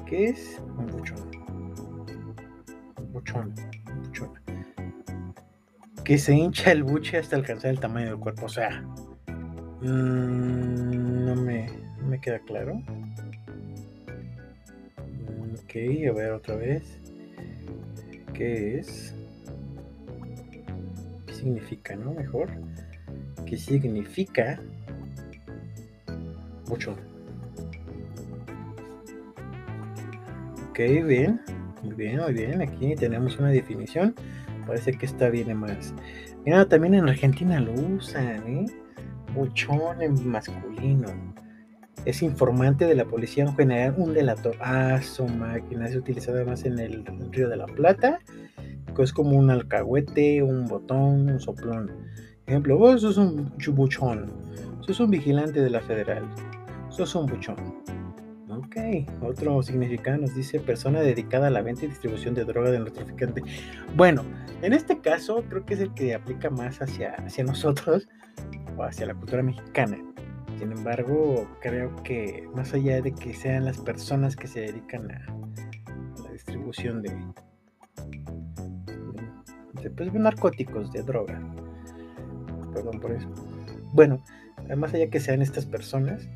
¿Qué 0.04 0.26
es 0.26 0.60
un 0.76 0.86
buchón? 0.88 1.30
Buchón, 3.10 3.54
buchón. 4.04 4.41
Que 6.04 6.18
se 6.18 6.34
hincha 6.34 6.72
el 6.72 6.82
buche 6.82 7.18
hasta 7.18 7.36
alcanzar 7.36 7.70
el 7.70 7.80
tamaño 7.80 8.06
del 8.06 8.18
cuerpo. 8.18 8.46
O 8.46 8.48
sea, 8.48 8.82
mmm, 9.80 11.24
no, 11.26 11.36
me, 11.36 11.70
me 12.06 12.20
queda 12.20 12.38
claro. 12.40 12.82
Ok, 15.54 15.76
a 16.08 16.12
ver 16.12 16.32
otra 16.32 16.56
vez. 16.56 16.98
¿Qué 18.34 18.78
es? 18.78 19.14
¿Qué 21.26 21.34
significa, 21.34 21.96
no? 21.96 22.12
Mejor. 22.12 22.50
¿Qué 23.46 23.56
significa 23.56 24.58
mucho. 26.72 26.96
Ok, 30.70 30.78
bien, 30.78 31.40
muy 31.82 31.94
bien, 31.94 32.20
muy 32.20 32.32
bien. 32.32 32.62
Aquí 32.62 32.94
tenemos 32.96 33.38
una 33.38 33.50
definición. 33.50 34.14
Parece 34.66 34.92
que 34.92 35.06
esta 35.06 35.28
viene 35.28 35.54
más. 35.54 35.94
Mira, 36.44 36.68
también 36.68 36.94
en 36.94 37.08
Argentina 37.08 37.60
lo 37.60 37.72
usan, 37.72 38.46
¿eh? 38.46 38.66
Buchón 39.34 40.02
en 40.02 40.28
masculino. 40.28 41.08
Es 42.04 42.22
informante 42.22 42.86
de 42.86 42.94
la 42.94 43.04
policía 43.04 43.44
en 43.44 43.54
general, 43.54 43.94
un 43.96 44.12
delator. 44.12 44.56
Ah, 44.60 45.00
su 45.02 45.26
máquina 45.26 45.86
es 45.86 45.96
utilizada 45.96 46.44
más 46.44 46.64
en 46.64 46.78
el 46.78 47.04
Río 47.30 47.48
de 47.48 47.56
la 47.56 47.66
Plata 47.66 48.18
es 49.00 49.12
como 49.12 49.38
un 49.38 49.50
alcahuete, 49.50 50.42
un 50.42 50.66
botón, 50.66 51.30
un 51.30 51.40
soplón. 51.40 51.90
Ejemplo, 52.46 52.76
vos 52.76 53.00
sos 53.00 53.16
un 53.16 53.56
chubuchón, 53.56 54.30
sos 54.80 55.00
un 55.00 55.10
vigilante 55.10 55.60
de 55.60 55.70
la 55.70 55.80
federal, 55.80 56.24
sos 56.90 57.14
un 57.14 57.26
buchón. 57.26 57.81
Ok, 58.72 59.06
otro 59.20 59.62
significado 59.62 60.16
nos 60.16 60.34
dice 60.34 60.58
persona 60.58 61.00
dedicada 61.00 61.48
a 61.48 61.50
la 61.50 61.60
venta 61.60 61.84
y 61.84 61.88
distribución 61.88 62.34
de 62.34 62.46
droga 62.46 62.70
de 62.70 62.78
narcotraficante. 62.78 63.42
Bueno, 63.96 64.24
en 64.62 64.72
este 64.72 64.98
caso 64.98 65.44
creo 65.50 65.66
que 65.66 65.74
es 65.74 65.80
el 65.80 65.92
que 65.92 66.14
aplica 66.14 66.48
más 66.48 66.80
hacia, 66.80 67.12
hacia 67.16 67.44
nosotros 67.44 68.08
o 68.78 68.82
hacia 68.82 69.04
la 69.04 69.14
cultura 69.14 69.42
mexicana. 69.42 69.98
Sin 70.58 70.72
embargo, 70.72 71.46
creo 71.60 71.94
que 71.96 72.48
más 72.54 72.72
allá 72.72 73.02
de 73.02 73.12
que 73.12 73.34
sean 73.34 73.66
las 73.66 73.78
personas 73.78 74.36
que 74.36 74.46
se 74.46 74.60
dedican 74.60 75.10
a, 75.10 75.18
la 76.22 76.32
distribución 76.32 77.02
de, 77.02 77.10
de, 79.82 79.90
pues, 79.90 80.14
narcóticos, 80.14 80.90
de 80.92 81.02
droga. 81.02 81.38
Perdón 82.72 83.00
por 83.00 83.12
eso. 83.12 83.28
Bueno, 83.92 84.24
más 84.78 84.94
allá 84.94 85.10
que 85.10 85.20
sean 85.20 85.42
estas 85.42 85.66
personas, 85.66 86.26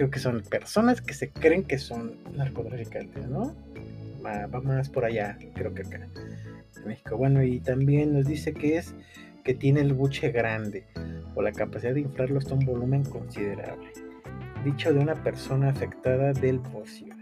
creo 0.00 0.10
que 0.10 0.18
son 0.18 0.40
personas 0.40 1.02
que 1.02 1.12
se 1.12 1.28
creen 1.28 1.62
que 1.62 1.76
son 1.76 2.14
narcotraficantes, 2.34 3.28
¿no? 3.28 3.54
Va, 4.24 4.46
más 4.62 4.88
por 4.88 5.04
allá, 5.04 5.36
creo 5.54 5.74
que 5.74 5.82
acá, 5.82 6.08
en 6.76 6.88
México. 6.88 7.18
Bueno, 7.18 7.42
y 7.42 7.60
también 7.60 8.14
nos 8.14 8.24
dice 8.24 8.54
que 8.54 8.78
es 8.78 8.94
que 9.44 9.52
tiene 9.52 9.82
el 9.82 9.92
buche 9.92 10.30
grande 10.30 10.86
o 11.34 11.42
la 11.42 11.52
capacidad 11.52 11.92
de 11.92 12.00
inflarlo 12.00 12.38
hasta 12.38 12.54
un 12.54 12.64
volumen 12.64 13.04
considerable. 13.04 13.92
Dicho 14.64 14.90
de 14.94 15.00
una 15.00 15.22
persona 15.22 15.68
afectada 15.68 16.32
del 16.32 16.60
bocio. 16.60 17.14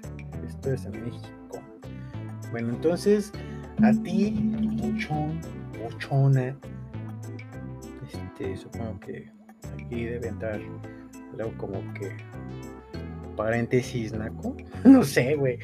Esto 0.47 0.73
es 0.73 0.85
en 0.85 1.05
México. 1.05 1.61
Bueno, 2.53 2.69
entonces, 2.75 3.33
a 3.83 3.91
ti, 4.05 4.37
buchón, 4.77 5.41
buchona, 5.83 6.57
este, 8.07 8.57
supongo 8.57 9.01
que 9.01 9.33
aquí 9.83 10.05
debe 10.05 10.29
entrar 10.29 10.61
algo 11.38 11.53
como 11.57 11.81
que 11.95 12.17
paréntesis, 13.37 14.12
Naco. 14.12 14.57
no 14.85 15.05
sé, 15.05 15.37
güey. 15.37 15.59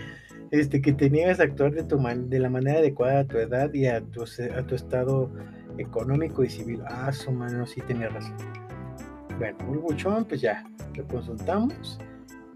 Este, 0.51 0.81
que 0.81 0.93
te 0.93 1.11
niegas 1.11 1.41
a 1.41 1.45
actuar 1.45 1.73
de, 1.73 1.83
tu 1.83 1.99
de 1.99 2.39
la 2.39 2.49
manera 2.49 2.79
adecuada 2.79 3.21
a 3.21 3.25
tu 3.25 3.39
edad 3.39 3.75
y 3.75 3.87
a 3.87 4.01
tu, 4.01 4.23
a 4.23 4.63
tu 4.63 4.75
estado 4.77 5.31
económico 5.79 6.45
y 6.45 6.49
civil. 6.49 6.81
Ah, 6.87 7.11
su 7.11 7.33
mano, 7.33 7.67
sí 7.67 7.81
tenía 7.81 8.09
razón. 8.09 8.37
Bueno, 9.39 9.59
un 9.69 9.83
buchón, 9.83 10.25
pues 10.25 10.41
ya, 10.41 10.65
lo 10.95 11.05
consultamos. 11.09 11.99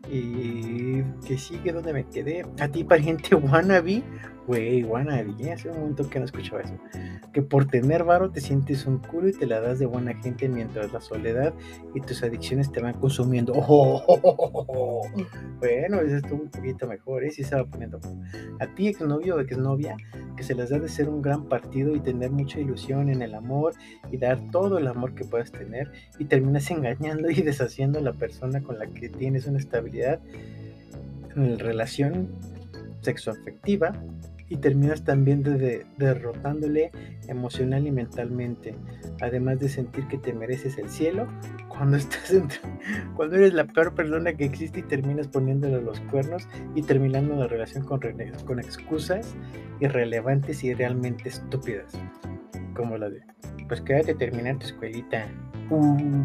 Y 0.09 1.03
que 1.27 1.37
sigue 1.37 1.73
donde 1.73 1.92
me 1.92 2.05
quedé. 2.05 2.47
A 2.61 2.68
ti, 2.68 2.85
pariente 2.85 3.35
wannabe, 3.35 4.03
Güey, 4.47 4.83
wannabe, 4.85 5.53
hace 5.53 5.68
un 5.68 5.79
momento 5.79 6.09
que 6.09 6.21
no 6.21 6.25
escuchaba 6.25 6.62
eso. 6.62 6.75
Que 7.38 7.42
por 7.42 7.66
tener 7.66 8.03
varo 8.03 8.33
te 8.33 8.40
sientes 8.40 8.85
un 8.85 8.98
culo 8.98 9.29
y 9.29 9.33
te 9.33 9.46
la 9.46 9.61
das 9.61 9.79
de 9.79 9.87
buena 9.87 10.12
gente 10.12 10.48
mientras 10.48 10.92
la 10.92 11.01
soledad 11.01 11.55
y 11.94 12.01
tus 12.01 12.24
adicciones 12.24 12.72
te 12.72 12.81
van 12.81 12.94
consumiendo. 12.94 13.53
Bueno, 15.61 16.01
eso 16.01 16.16
estuvo 16.16 16.42
un 16.42 16.51
poquito 16.51 16.88
mejor, 16.88 17.22
¿eh? 17.22 17.31
Sí 17.31 17.44
se 17.44 17.55
va 17.55 17.64
poniendo. 17.64 18.01
A 18.59 18.66
ti, 18.74 18.88
exnovio 18.88 19.37
o 19.37 19.40
exnovia, 19.40 19.96
que 20.37 20.42
se 20.42 20.57
les 20.57 20.70
da 20.70 20.81
de 20.81 20.88
ser 20.88 21.09
un 21.09 21.22
gran 21.22 21.44
partido 21.48 21.94
y 21.94 22.01
tener 22.01 22.33
mucha 22.33 22.59
ilusión 22.59 23.09
en 23.09 23.22
el 23.22 23.37
amor 23.37 23.74
y 24.11 24.16
dar 24.16 24.40
todo 24.51 24.79
el 24.79 24.88
amor 24.88 25.14
que 25.14 25.24
puedas 25.24 25.53
tener 25.53 25.92
y 26.18 26.24
terminas 26.24 26.68
engañando 26.72 27.31
y 27.31 27.35
deshaciendo 27.42 28.01
a 28.01 28.03
la 28.03 28.14
persona 28.14 28.61
con 28.64 28.81
la 28.81 28.88
que 28.88 29.11
tienes 29.11 29.46
una 29.46 29.59
estabilidad 29.59 30.18
en 31.37 31.57
relación 31.61 32.31
sexoafectiva 33.03 33.92
y 34.48 34.56
terminas 34.56 35.04
también 35.04 35.42
derrotándole 35.96 36.90
emocional 37.26 37.87
y 37.87 37.92
mentalmente, 37.92 38.74
además 39.20 39.58
de 39.61 39.68
sentir 39.68 40.06
que 40.08 40.18
te 40.18 40.32
mereces 40.32 40.78
el 40.78 40.88
cielo 40.88 41.26
cuando 41.68 41.96
estás 41.96 42.34
cuando 43.14 43.37
eres 43.37 43.54
la 43.54 43.64
peor 43.64 43.94
persona 43.94 44.32
que 44.34 44.44
existe 44.44 44.80
y 44.80 44.82
terminas 44.82 45.28
poniéndole 45.28 45.80
los 45.82 46.00
cuernos 46.00 46.48
y 46.74 46.82
terminando 46.82 47.37
la 47.37 47.46
relación 47.46 47.84
con, 47.84 48.00
con 48.46 48.58
excusas 48.58 49.34
irrelevantes 49.80 50.64
y 50.64 50.74
realmente 50.74 51.28
estúpidas, 51.28 51.92
como 52.74 52.96
la 52.96 53.11
de, 53.11 53.22
pues 53.68 53.80
quédate 53.80 54.14
terminar 54.14 54.58
tu 54.58 54.66
escuelita. 54.66 55.26
Uh, 55.70 56.24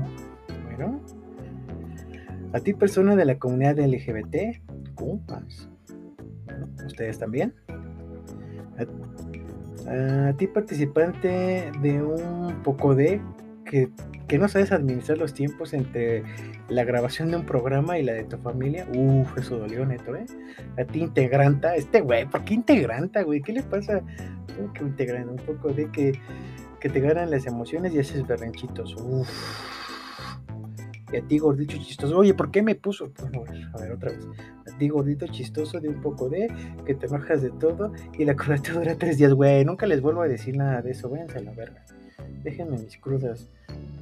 bueno, 0.65 1.01
a 2.53 2.59
ti 2.59 2.73
persona 2.73 3.15
de 3.15 3.25
la 3.25 3.37
comunidad 3.37 3.77
LGBT, 3.77 4.63
compas, 4.95 5.69
ustedes 6.85 7.19
también 7.19 7.53
a, 8.77 10.33
ti 10.37 10.47
participante 10.47 11.71
de 11.81 12.01
un 12.01 12.61
poco 12.63 12.95
de 12.95 13.21
que, 13.65 13.89
no 14.37 14.47
sabes 14.47 14.71
administrar 14.71 15.19
los 15.19 15.33
tiempos 15.33 15.73
entre 15.73 16.23
la 16.67 16.83
grabación 16.83 17.29
de 17.29 17.37
un 17.37 17.45
programa 17.45 17.99
y 17.99 18.03
la 18.03 18.13
de 18.13 18.23
tu 18.23 18.37
familia, 18.37 18.87
uff, 18.95 19.37
eso 19.37 19.59
dolió 19.59 19.85
neto, 19.85 20.15
¿eh? 20.15 20.25
A 20.79 20.85
ti 20.85 21.01
integranta, 21.01 21.75
este 21.75 22.01
güey, 22.01 22.25
¿por 22.25 22.43
qué 22.43 22.55
integranta, 22.55 23.21
güey? 23.21 23.41
¿Qué 23.41 23.53
le 23.53 23.61
pasa? 23.61 24.01
¿Cómo 24.55 24.73
que 24.73 24.83
integranta? 24.83 25.31
Un 25.31 25.37
poco 25.37 25.71
de 25.71 25.87
que, 25.91 26.19
que 26.79 26.89
te 26.89 26.99
ganan 26.99 27.29
las 27.29 27.45
emociones 27.45 27.93
y 27.93 27.99
haces 27.99 28.25
berrenchitos, 28.25 28.95
uff. 28.95 29.29
Y 31.11 31.17
a 31.17 31.21
ti 31.21 31.37
gordito 31.37 31.77
chistoso, 31.77 32.17
oye, 32.17 32.33
¿por 32.33 32.49
qué 32.49 32.63
me 32.63 32.73
puso? 32.73 33.11
Bueno, 33.31 33.69
a 33.73 33.77
ver, 33.77 33.91
otra 33.91 34.09
vez 34.09 34.25
digo, 34.79 34.97
gordito 34.97 35.27
chistoso 35.27 35.79
de 35.79 35.89
un 35.89 36.01
poco 36.01 36.29
de, 36.29 36.51
que 36.85 36.93
te 36.95 37.07
enojas 37.07 37.41
de 37.41 37.51
todo 37.51 37.93
y 38.17 38.25
la 38.25 38.35
cola 38.37 38.57
te 38.57 38.71
dura 38.71 38.95
tres 38.95 39.17
días, 39.17 39.33
güey. 39.33 39.65
Nunca 39.65 39.85
les 39.85 40.01
vuelvo 40.01 40.21
a 40.21 40.27
decir 40.27 40.57
nada 40.57 40.81
de 40.81 40.91
eso, 40.91 41.09
váyanse 41.09 41.37
a 41.37 41.41
la 41.41 41.51
verga. 41.51 41.83
Déjenme 42.43 42.77
mis 42.77 42.97
crudas. 42.97 43.47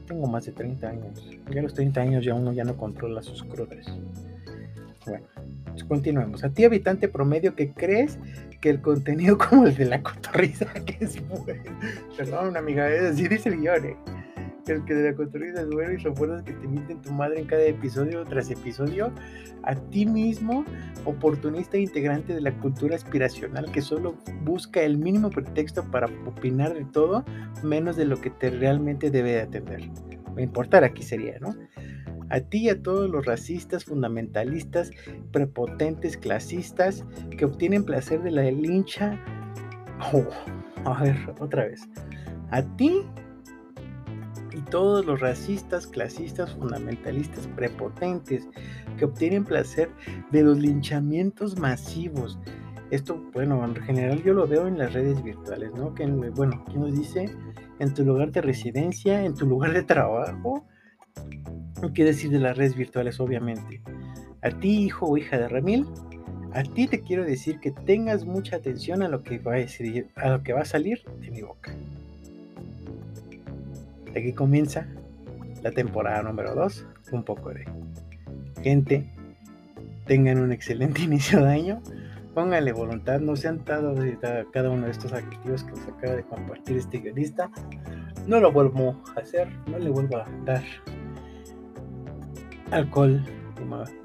Tengo 0.08 0.28
más 0.28 0.46
de 0.46 0.52
30 0.52 0.88
años. 0.88 1.26
Ya 1.50 1.60
a 1.60 1.64
los 1.64 1.74
30 1.74 2.02
años 2.02 2.26
ya 2.26 2.34
uno 2.34 2.52
ya 2.54 2.64
no 2.64 2.76
controla 2.76 3.22
sus 3.22 3.44
crudas. 3.44 3.86
Bueno, 5.06 5.26
pues 5.66 5.84
continuemos. 5.84 6.44
A 6.44 6.50
ti, 6.50 6.64
habitante 6.64 7.08
promedio, 7.08 7.56
que 7.56 7.72
crees 7.72 8.20
que 8.60 8.70
el 8.70 8.82
contenido 8.82 9.38
como 9.50 9.68
el 9.68 9.76
de 9.76 9.86
la 9.86 10.04
cotorriza, 10.04 10.66
que 10.86 11.06
es 11.06 11.18
bueno. 11.28 11.64
Perdón, 12.18 12.58
amiga, 12.58 12.88
así 13.10 13.28
dice 13.28 13.50
el 13.50 13.62
guion, 13.62 13.86
eh 13.86 14.21
el 14.68 14.86
que 14.86 14.94
de 14.94 15.12
la 15.12 15.16
construida 15.16 15.62
es 15.62 15.70
bueno 15.70 15.94
y 15.94 15.98
recuerdas 15.98 16.44
que 16.44 16.54
te 16.54 16.68
mienten 16.68 17.02
tu 17.02 17.12
madre 17.12 17.40
en 17.40 17.46
cada 17.46 17.64
episodio 17.64 18.24
tras 18.26 18.50
episodio, 18.50 19.12
a 19.64 19.76
ti 19.76 20.06
mismo, 20.06 20.66
oportunista 21.06 21.78
e 21.78 21.82
integrante 21.82 22.34
de 22.34 22.42
la 22.42 22.52
cultura 22.60 22.96
aspiracional 22.96 23.72
que 23.72 23.82
solo 23.82 24.16
busca 24.44 24.82
el 24.82 24.98
mínimo 24.98 25.30
pretexto 25.30 25.84
para 25.92 26.08
opinar 26.26 26.74
de 26.74 26.86
todo, 26.86 27.26
menos 27.64 27.96
de 27.96 28.06
lo 28.06 28.20
que 28.20 28.30
te 28.30 28.50
realmente 28.50 29.10
debe 29.10 29.32
de 29.32 29.42
atender. 29.42 29.90
Me 30.36 30.44
importar 30.44 30.84
aquí 30.84 31.04
sería, 31.04 31.40
¿no? 31.40 31.56
A 32.30 32.40
ti 32.40 32.60
y 32.60 32.70
a 32.70 32.82
todos 32.82 33.10
los 33.10 33.26
racistas, 33.26 33.84
fundamentalistas, 33.84 34.92
prepotentes, 35.34 36.16
clasistas 36.16 37.04
que 37.38 37.44
obtienen 37.44 37.84
placer 37.84 38.22
de 38.24 38.32
la 38.32 38.44
lincha. 38.44 39.20
Oh, 40.14 40.26
a 40.86 41.04
ver, 41.04 41.18
otra 41.40 41.66
vez. 41.66 41.82
A 42.52 42.62
ti 42.78 43.02
todos 44.66 45.06
los 45.06 45.20
racistas, 45.20 45.88
clasistas, 45.88 46.54
fundamentalistas, 46.54 47.48
prepotentes, 47.56 48.48
que 48.98 49.06
obtienen 49.06 49.46
placer 49.46 49.90
de 50.32 50.44
los 50.44 50.58
linchamientos 50.58 51.58
masivos. 51.58 52.40
Esto, 52.92 53.22
bueno, 53.34 53.64
en 53.64 53.76
general 53.76 54.22
yo 54.24 54.34
lo 54.34 54.48
veo 54.48 54.68
en 54.68 54.78
las 54.78 54.94
redes 54.94 55.24
virtuales, 55.24 55.74
¿no? 55.74 55.94
Que, 55.94 56.06
bueno, 56.06 56.64
¿qué 56.70 56.78
nos 56.78 56.94
dice? 56.94 57.30
En 57.80 57.94
tu 57.94 58.04
lugar 58.04 58.32
de 58.32 58.42
residencia, 58.42 59.24
en 59.24 59.34
tu 59.34 59.46
lugar 59.46 59.74
de 59.74 59.84
trabajo. 59.84 60.66
¿Qué 61.94 62.04
decir 62.04 62.30
de 62.32 62.40
las 62.40 62.58
redes 62.58 62.76
virtuales, 62.76 63.20
obviamente? 63.20 63.82
A 64.42 64.50
ti, 64.50 64.86
hijo 64.86 65.08
o 65.08 65.18
hija 65.18 65.38
de 65.38 65.48
Ramil, 65.48 65.88
a 66.54 66.64
ti 66.64 66.88
te 66.88 67.02
quiero 67.02 67.24
decir 67.24 67.60
que 67.60 67.72
tengas 67.72 68.26
mucha 68.26 68.58
atención 68.58 69.02
a, 69.04 69.08
lo 69.08 69.24
que 69.24 69.40
va 69.40 69.56
a 69.56 70.66
salir 70.66 71.02
de 71.22 71.32
mi 71.32 71.42
boca. 71.42 71.74
Aquí 74.16 74.34
comienza 74.34 74.88
la 75.64 75.72
temporada 75.72 76.22
número 76.24 76.54
2. 76.56 76.86
Un 77.14 77.24
poco 77.24 77.54
de 77.54 77.66
gente. 78.62 79.10
Tengan 80.06 80.40
un 80.40 80.52
excelente 80.52 81.02
inicio 81.04 81.44
de 81.44 81.50
año. 81.50 81.82
Pónganle 82.34 82.72
voluntad, 82.72 83.20
no 83.20 83.36
sean 83.36 83.64
dados 83.66 84.00
cada 84.54 84.70
uno 84.70 84.86
de 84.86 84.92
estos 84.92 85.12
activos 85.12 85.66
que 85.66 85.74
os 85.74 85.88
acaba 85.88 86.16
de 86.16 86.24
compartir 86.24 86.78
este 86.78 87.00
guionista. 87.00 87.50
No 88.26 88.40
lo 88.40 88.52
vuelvo 88.54 89.02
a 89.16 89.20
hacer, 89.20 89.50
no 89.68 89.78
le 89.78 89.90
vuelvo 89.90 90.18
a 90.18 90.26
dar 90.46 90.64
alcohol, 92.72 93.22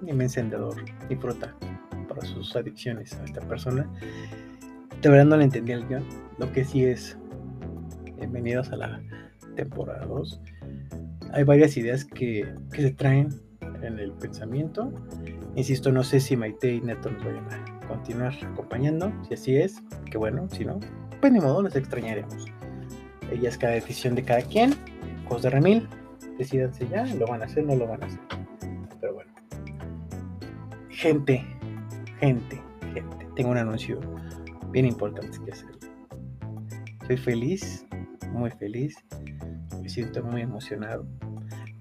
ni 0.02 0.10
encendedor, 0.10 0.74
ni 1.08 1.14
fruta 1.14 1.54
para 2.08 2.22
sus 2.22 2.56
adicciones 2.56 3.14
a 3.14 3.24
esta 3.24 3.40
persona. 3.42 3.88
De 5.02 5.08
verdad 5.08 5.26
no 5.26 5.36
le 5.36 5.44
entendí 5.44 5.72
el 5.72 5.86
guion. 5.86 6.04
Lo 6.38 6.50
que 6.52 6.64
sí 6.64 6.84
es, 6.84 7.16
bienvenidos 8.16 8.70
a 8.72 8.76
la 8.76 9.00
temporada 9.56 10.06
2, 10.06 10.40
hay 11.32 11.44
varias 11.44 11.76
ideas 11.76 12.04
que, 12.04 12.46
se 12.70 12.90
traen 12.92 13.28
en 13.82 13.98
el 13.98 14.12
pensamiento. 14.12 14.92
Insisto, 15.54 15.90
no 15.90 16.04
sé 16.04 16.20
si 16.20 16.36
Maite 16.36 16.74
y 16.74 16.80
Neto 16.80 17.10
nos 17.10 17.24
vayan 17.24 17.44
a 17.52 17.88
continuar 17.88 18.34
acompañando. 18.42 19.12
Si 19.28 19.34
así 19.34 19.56
es, 19.56 19.82
que 20.10 20.18
bueno, 20.18 20.48
si 20.50 20.64
no, 20.64 20.78
pues 21.20 21.32
ni 21.32 21.40
modo, 21.40 21.62
nos 21.62 21.74
extrañaremos. 21.74 22.46
Ella 23.32 23.48
es 23.48 23.58
cada 23.58 23.74
decisión 23.74 24.14
de 24.14 24.22
cada 24.22 24.42
quien. 24.42 24.74
Cos 25.28 25.42
de 25.42 25.50
Remil, 25.50 25.88
decidanse 26.38 26.86
ya, 26.88 27.04
lo 27.14 27.26
van 27.26 27.42
a 27.42 27.46
hacer, 27.46 27.64
no 27.64 27.74
lo 27.74 27.88
van 27.88 28.02
a 28.02 28.06
hacer. 28.06 28.20
Pero 29.00 29.14
bueno. 29.14 29.32
Gente, 30.90 31.44
gente, 32.20 32.60
gente. 32.94 33.26
Tengo 33.34 33.50
un 33.50 33.58
anuncio 33.58 34.00
bien 34.70 34.86
importante 34.86 35.38
que 35.44 35.52
hacer. 35.52 35.76
Soy 37.06 37.16
feliz, 37.16 37.85
muy 38.36 38.50
feliz. 38.50 38.96
Me 39.82 39.88
siento 39.88 40.22
muy 40.22 40.42
emocionado. 40.42 41.06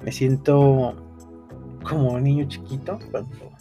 Me 0.04 0.12
siento 0.12 0.96
como 1.88 2.14
un 2.14 2.24
niño 2.24 2.48
chiquito 2.48 3.00
cuando 3.12 3.52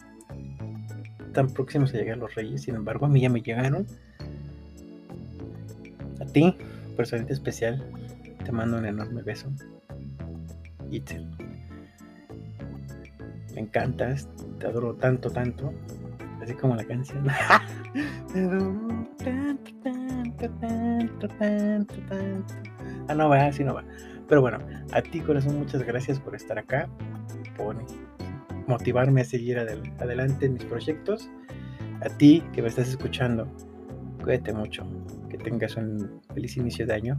están 1.26 1.48
próximos 1.48 1.92
a 1.92 1.98
llegar 1.98 2.18
los 2.18 2.34
reyes. 2.34 2.62
Sin 2.62 2.74
embargo, 2.74 3.06
a 3.06 3.08
mí 3.08 3.20
ya 3.20 3.28
me 3.28 3.42
llegaron. 3.42 3.86
A 6.20 6.24
ti, 6.26 6.56
personita 6.96 7.32
especial, 7.32 7.84
te 8.44 8.52
mando 8.52 8.78
un 8.78 8.86
enorme 8.86 9.22
beso. 9.22 9.50
Itzel. 10.90 11.28
Me 13.54 13.60
encantas, 13.60 14.28
te 14.58 14.66
adoro 14.66 14.94
tanto, 14.94 15.30
tanto. 15.30 15.72
Así 16.42 16.54
como 16.54 16.76
la 16.76 16.84
canción. 16.84 17.26
Tanto, 18.34 19.72
tanto, 19.80 20.50
tanto, 20.60 21.28
tanto, 21.28 21.96
tanto. 22.08 22.73
Ah, 23.08 23.14
no 23.14 23.28
va, 23.28 23.46
así 23.46 23.64
no 23.64 23.74
va. 23.74 23.84
Pero 24.28 24.40
bueno, 24.40 24.58
a 24.92 25.02
ti 25.02 25.20
corazón, 25.20 25.58
muchas 25.58 25.82
gracias 25.82 26.18
por 26.18 26.34
estar 26.34 26.58
acá, 26.58 26.88
por 27.56 27.76
motivarme 28.66 29.20
a 29.20 29.24
seguir 29.24 29.58
adel- 29.58 29.92
adelante 30.00 30.46
en 30.46 30.54
mis 30.54 30.64
proyectos. 30.64 31.30
A 32.00 32.08
ti 32.08 32.42
que 32.52 32.62
me 32.62 32.68
estás 32.68 32.88
escuchando, 32.88 33.46
cuídate 34.22 34.52
mucho, 34.52 34.86
que 35.28 35.36
tengas 35.38 35.76
un 35.76 36.20
feliz 36.32 36.56
inicio 36.56 36.86
de 36.86 36.94
año, 36.94 37.18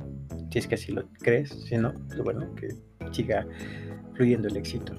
si 0.52 0.60
es 0.60 0.68
que 0.68 0.76
así 0.76 0.92
lo 0.92 1.08
crees, 1.22 1.50
si 1.50 1.78
no, 1.78 1.94
pues 2.08 2.20
bueno, 2.22 2.54
que 2.56 2.70
siga 3.12 3.46
fluyendo 4.14 4.48
el 4.48 4.58
éxito. 4.58 4.94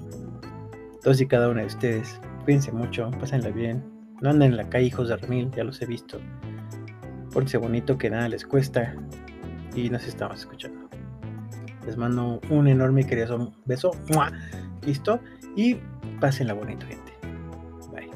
Todos 1.03 1.19
y 1.21 1.27
cada 1.27 1.49
una 1.49 1.61
de 1.61 1.67
ustedes, 1.67 2.19
cuídense 2.45 2.71
mucho, 2.71 3.11
pásenla 3.19 3.49
bien, 3.49 3.83
no 4.21 4.29
anden 4.29 4.51
en 4.51 4.57
la 4.57 4.69
calle 4.69 4.85
hijos 4.87 5.09
de 5.09 5.17
remil, 5.17 5.51
ya 5.51 5.63
los 5.63 5.81
he 5.81 5.85
visto. 5.85 6.19
Pórtense 7.31 7.57
bonito 7.57 7.97
que 7.97 8.09
nada 8.09 8.29
les 8.29 8.45
cuesta 8.45 8.95
y 9.77 9.89
nos 9.89 10.05
estamos 10.07 10.39
escuchando. 10.39 10.89
Les 11.85 11.95
mando 11.95 12.41
un 12.49 12.67
enorme 12.67 13.01
y 13.01 13.03
querido 13.05 13.53
beso. 13.65 13.91
¿Listo? 14.85 15.19
Y 15.55 15.77
pásenla 16.19 16.53
bonito, 16.53 16.85
gente. 16.85 17.13
Bye. 17.91 18.09